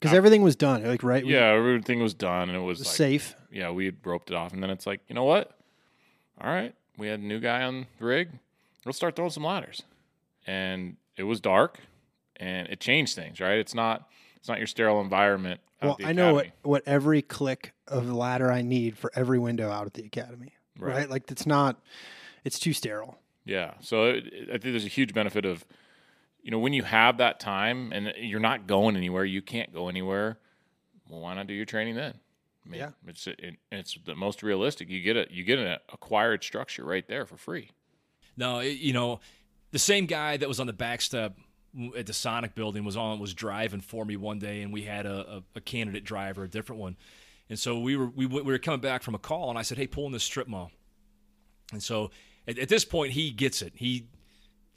[0.00, 0.84] Because uh, everything was done.
[0.84, 1.24] Like, right?
[1.24, 3.34] We- yeah, everything was done, and it was like, safe.
[3.50, 5.58] yeah, we had roped it off, and then it's like, you know what?
[6.40, 8.30] All right, we had a new guy on the rig.
[8.84, 9.82] We'll start throwing some ladders,
[10.46, 11.80] and it was dark,
[12.36, 13.40] and it changed things.
[13.40, 13.58] Right?
[13.58, 15.60] It's not, it's not your sterile environment.
[15.82, 19.70] Well, I know what, what every click of the ladder I need for every window
[19.70, 20.54] out at the academy.
[20.78, 20.94] Right.
[20.94, 21.10] Right.
[21.10, 21.80] Like, it's not,
[22.44, 23.18] it's too sterile.
[23.44, 23.74] Yeah.
[23.80, 25.64] So it- I think there's a huge benefit of,
[26.48, 29.90] you know, when you have that time and you're not going anywhere, you can't go
[29.90, 30.38] anywhere.
[31.06, 32.14] Well, why not do your training then?
[32.64, 32.90] I mean, Yeah.
[33.06, 34.88] It's it, it's the most realistic.
[34.88, 37.72] You get a you get an acquired structure right there for free.
[38.34, 39.20] No, it, you know,
[39.72, 41.36] the same guy that was on the back step
[41.94, 45.04] at the Sonic building was on was driving for me one day, and we had
[45.04, 46.96] a, a, a candidate driver, a different one,
[47.50, 49.76] and so we were we, we were coming back from a call, and I said,
[49.76, 50.70] "Hey, pull in this strip mall,"
[51.72, 52.10] and so
[52.46, 53.74] at, at this point he gets it.
[53.76, 54.06] He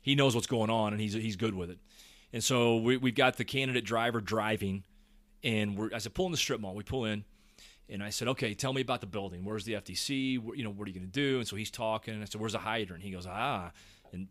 [0.02, 1.80] he knows what's going on, and he's he's good with it,
[2.34, 4.84] and so we we've got the candidate driver driving,
[5.44, 7.24] and we're I said, "Pull in the strip mall." We pull in.
[7.90, 9.44] And I said, okay, tell me about the building.
[9.44, 10.38] Where's the FDC?
[10.38, 11.40] Wh- You know, what are you going to do?
[11.40, 12.14] And so he's talking.
[12.14, 13.04] And I said, where's the hydrant?
[13.04, 13.72] He goes, ah.
[14.14, 14.30] And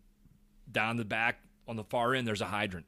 [0.72, 2.86] down the back on the far end, there's a hydrant,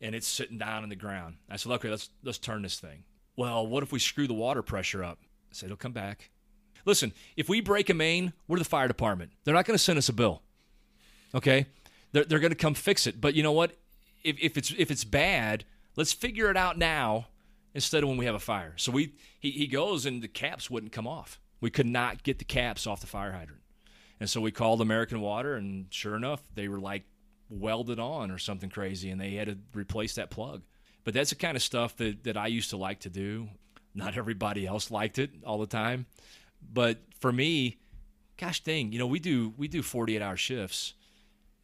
[0.00, 1.36] and it's sitting down in the ground.
[1.48, 3.04] I said, okay, let's let's turn this thing.
[3.36, 5.18] Well, what if we screw the water pressure up?
[5.22, 6.30] I said, it'll come back.
[6.84, 9.30] Listen, if we break a main, we're the fire department.
[9.44, 10.42] They're not going to send us a bill.
[11.32, 11.66] Okay,
[12.12, 13.20] they're they're going to come fix it.
[13.20, 13.76] But you know what?
[14.22, 15.64] If if it's if it's bad,
[15.96, 17.26] let's figure it out now
[17.74, 18.74] instead of when we have a fire.
[18.76, 21.40] So we he, he goes and the caps wouldn't come off.
[21.60, 23.62] We could not get the caps off the fire hydrant.
[24.20, 27.02] And so we called American Water and sure enough, they were like
[27.48, 30.62] welded on or something crazy and they had to replace that plug.
[31.04, 33.48] But that's the kind of stuff that, that I used to like to do.
[33.94, 36.06] Not everybody else liked it all the time.
[36.72, 37.78] But for me,
[38.36, 40.94] gosh dang, you know, we do we do 48 hour shifts.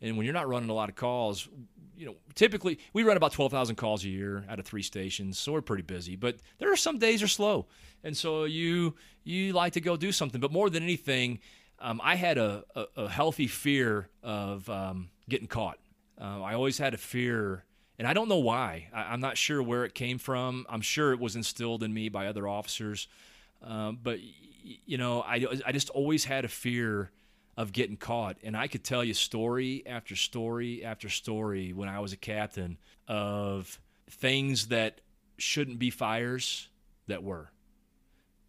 [0.01, 1.49] And when you're not running a lot of calls,
[1.97, 5.53] you know, typically we run about 12,000 calls a year out of three stations, so
[5.53, 6.15] we're pretty busy.
[6.17, 7.67] But there are some days are slow,
[8.05, 8.95] and so you
[9.25, 10.41] you like to go do something.
[10.41, 11.41] But more than anything,
[11.81, 15.79] um, I had a, a, a healthy fear of um, getting caught.
[16.21, 17.65] Uh, I always had a fear,
[17.99, 18.89] and I don't know why.
[18.95, 20.67] I, I'm not sure where it came from.
[20.69, 23.09] I'm sure it was instilled in me by other officers,
[23.63, 24.21] um, but
[24.63, 27.11] you know, I I just always had a fear
[27.59, 28.37] of getting caught.
[28.45, 32.79] And I could tell you story after story after story when I was a captain
[33.09, 35.01] of things that
[35.39, 36.69] shouldn't be fires
[37.09, 37.51] that were.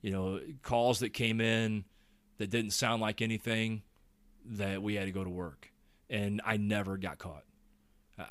[0.04, 1.86] You know, calls that came in
[2.38, 3.82] that didn't sound like anything
[4.46, 5.72] that we had to go to work.
[6.08, 7.44] And I never got caught.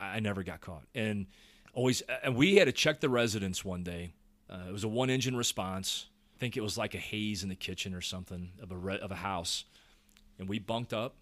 [0.00, 0.84] I, never got caught.
[0.94, 1.26] And
[1.72, 4.14] always, and we had to check the residence one day.
[4.48, 6.06] Uh, it was a one engine response.
[6.36, 9.00] I think it was like a haze in the kitchen or something of a re-
[9.00, 9.64] of a house
[10.38, 11.16] and we bunked up.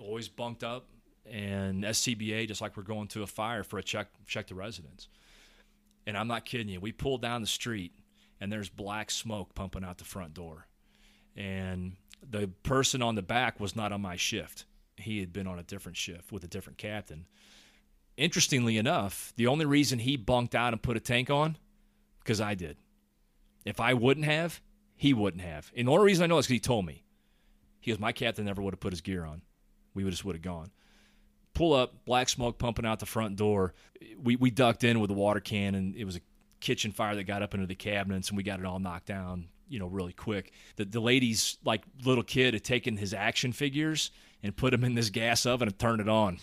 [0.00, 0.88] Always bunked up,
[1.24, 5.08] and SCBA just like we're going to a fire for a check check the residence.
[6.06, 6.80] And I'm not kidding you.
[6.80, 7.92] We pulled down the street,
[8.40, 10.66] and there's black smoke pumping out the front door,
[11.36, 11.96] and
[12.28, 14.64] the person on the back was not on my shift.
[14.96, 17.26] He had been on a different shift with a different captain.
[18.16, 21.56] Interestingly enough, the only reason he bunked out and put a tank on,
[22.20, 22.78] because I did.
[23.64, 24.60] If I wouldn't have,
[24.96, 25.70] he wouldn't have.
[25.76, 27.04] And the only reason I know is because he told me.
[27.80, 29.42] He goes, my captain never would have put his gear on.
[29.94, 30.70] We just would have gone.
[31.54, 33.72] Pull up, black smoke pumping out the front door.
[34.22, 36.20] We we ducked in with a water can, and it was a
[36.60, 39.48] kitchen fire that got up into the cabinets, and we got it all knocked down,
[39.68, 40.52] you know, really quick.
[40.76, 44.10] The the lady's like little kid had taken his action figures
[44.42, 46.38] and put them in this gas oven and turned it on,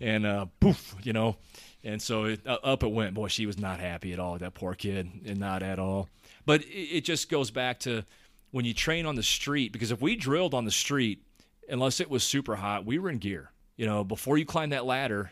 [0.00, 1.36] and uh, poof, you know.
[1.84, 3.14] And so it, uh, up it went.
[3.14, 4.38] Boy, she was not happy at all.
[4.38, 6.08] That poor kid, and not at all.
[6.46, 8.04] But it, it just goes back to
[8.50, 11.22] when you train on the street, because if we drilled on the street,
[11.68, 13.50] unless it was super hot, we were in gear.
[13.76, 15.30] You know, before you climb that ladder,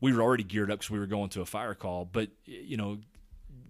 [0.00, 2.04] we were already geared up because we were going to a fire call.
[2.04, 2.98] But you know,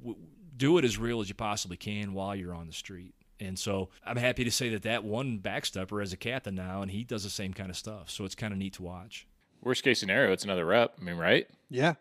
[0.01, 0.19] w-
[0.57, 3.15] do it as real as you possibly can while you're on the street.
[3.41, 6.91] And so I'm happy to say that that one backstepper as a captain now, and
[6.91, 8.11] he does the same kind of stuff.
[8.11, 9.27] So it's kind of neat to watch.
[9.63, 10.95] Worst case scenario, it's another rep.
[11.01, 11.47] I mean, right?
[11.71, 11.95] Yeah.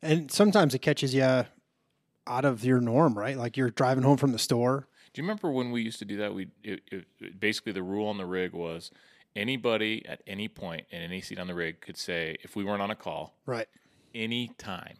[0.00, 3.36] And sometimes it catches you out of your norm, right?
[3.36, 4.88] Like you're driving home from the store.
[5.12, 6.34] Do you remember when we used to do that?
[6.34, 8.90] We it, it, basically the rule on the rig was
[9.36, 12.82] anybody at any point in any seat on the rig could say if we weren't
[12.82, 13.68] on a call, Right.
[14.14, 14.96] any time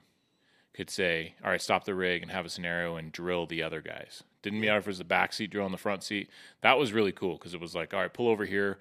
[0.75, 3.81] could say, "All right, stop the rig and have a scenario and drill the other
[3.81, 6.29] guys." Didn't matter if it was the back seat drill in the front seat.
[6.63, 8.79] That was really cool because it was like, "All right, pull over here.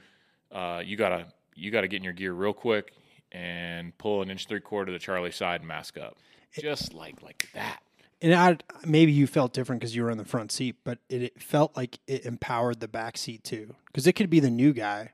[0.52, 2.94] Uh, you gotta you gotta get in your gear real quick
[3.32, 6.18] and pull an inch three quarter to the Charlie side and mask up."
[6.54, 7.82] Just like like that.
[8.22, 11.22] And I maybe you felt different because you were in the front seat, but it,
[11.24, 14.74] it felt like it empowered the back seat too, because it could be the new
[14.74, 15.12] guy,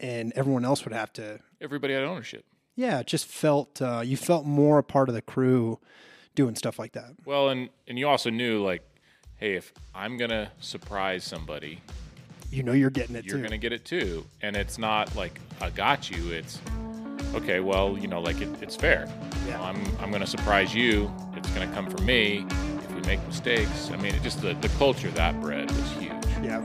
[0.00, 1.40] and everyone else would have to.
[1.60, 2.44] Everybody had ownership.
[2.76, 5.78] Yeah, it just felt uh, you felt more a part of the crew
[6.34, 7.12] doing stuff like that.
[7.24, 8.82] Well, and and you also knew like,
[9.36, 11.80] hey, if I'm gonna surprise somebody,
[12.50, 13.42] You know you're getting it you're too.
[13.42, 16.30] gonna get it too, and it's not like I got you.
[16.30, 16.60] It's
[17.34, 17.60] okay.
[17.60, 19.08] Well, you know, like it, it's fair.
[19.46, 21.10] You know, I'm I'm gonna surprise you.
[21.36, 22.46] It's gonna come from me.
[22.78, 26.12] If we make mistakes, I mean, it just the the culture that bred was huge.
[26.42, 26.60] yeah,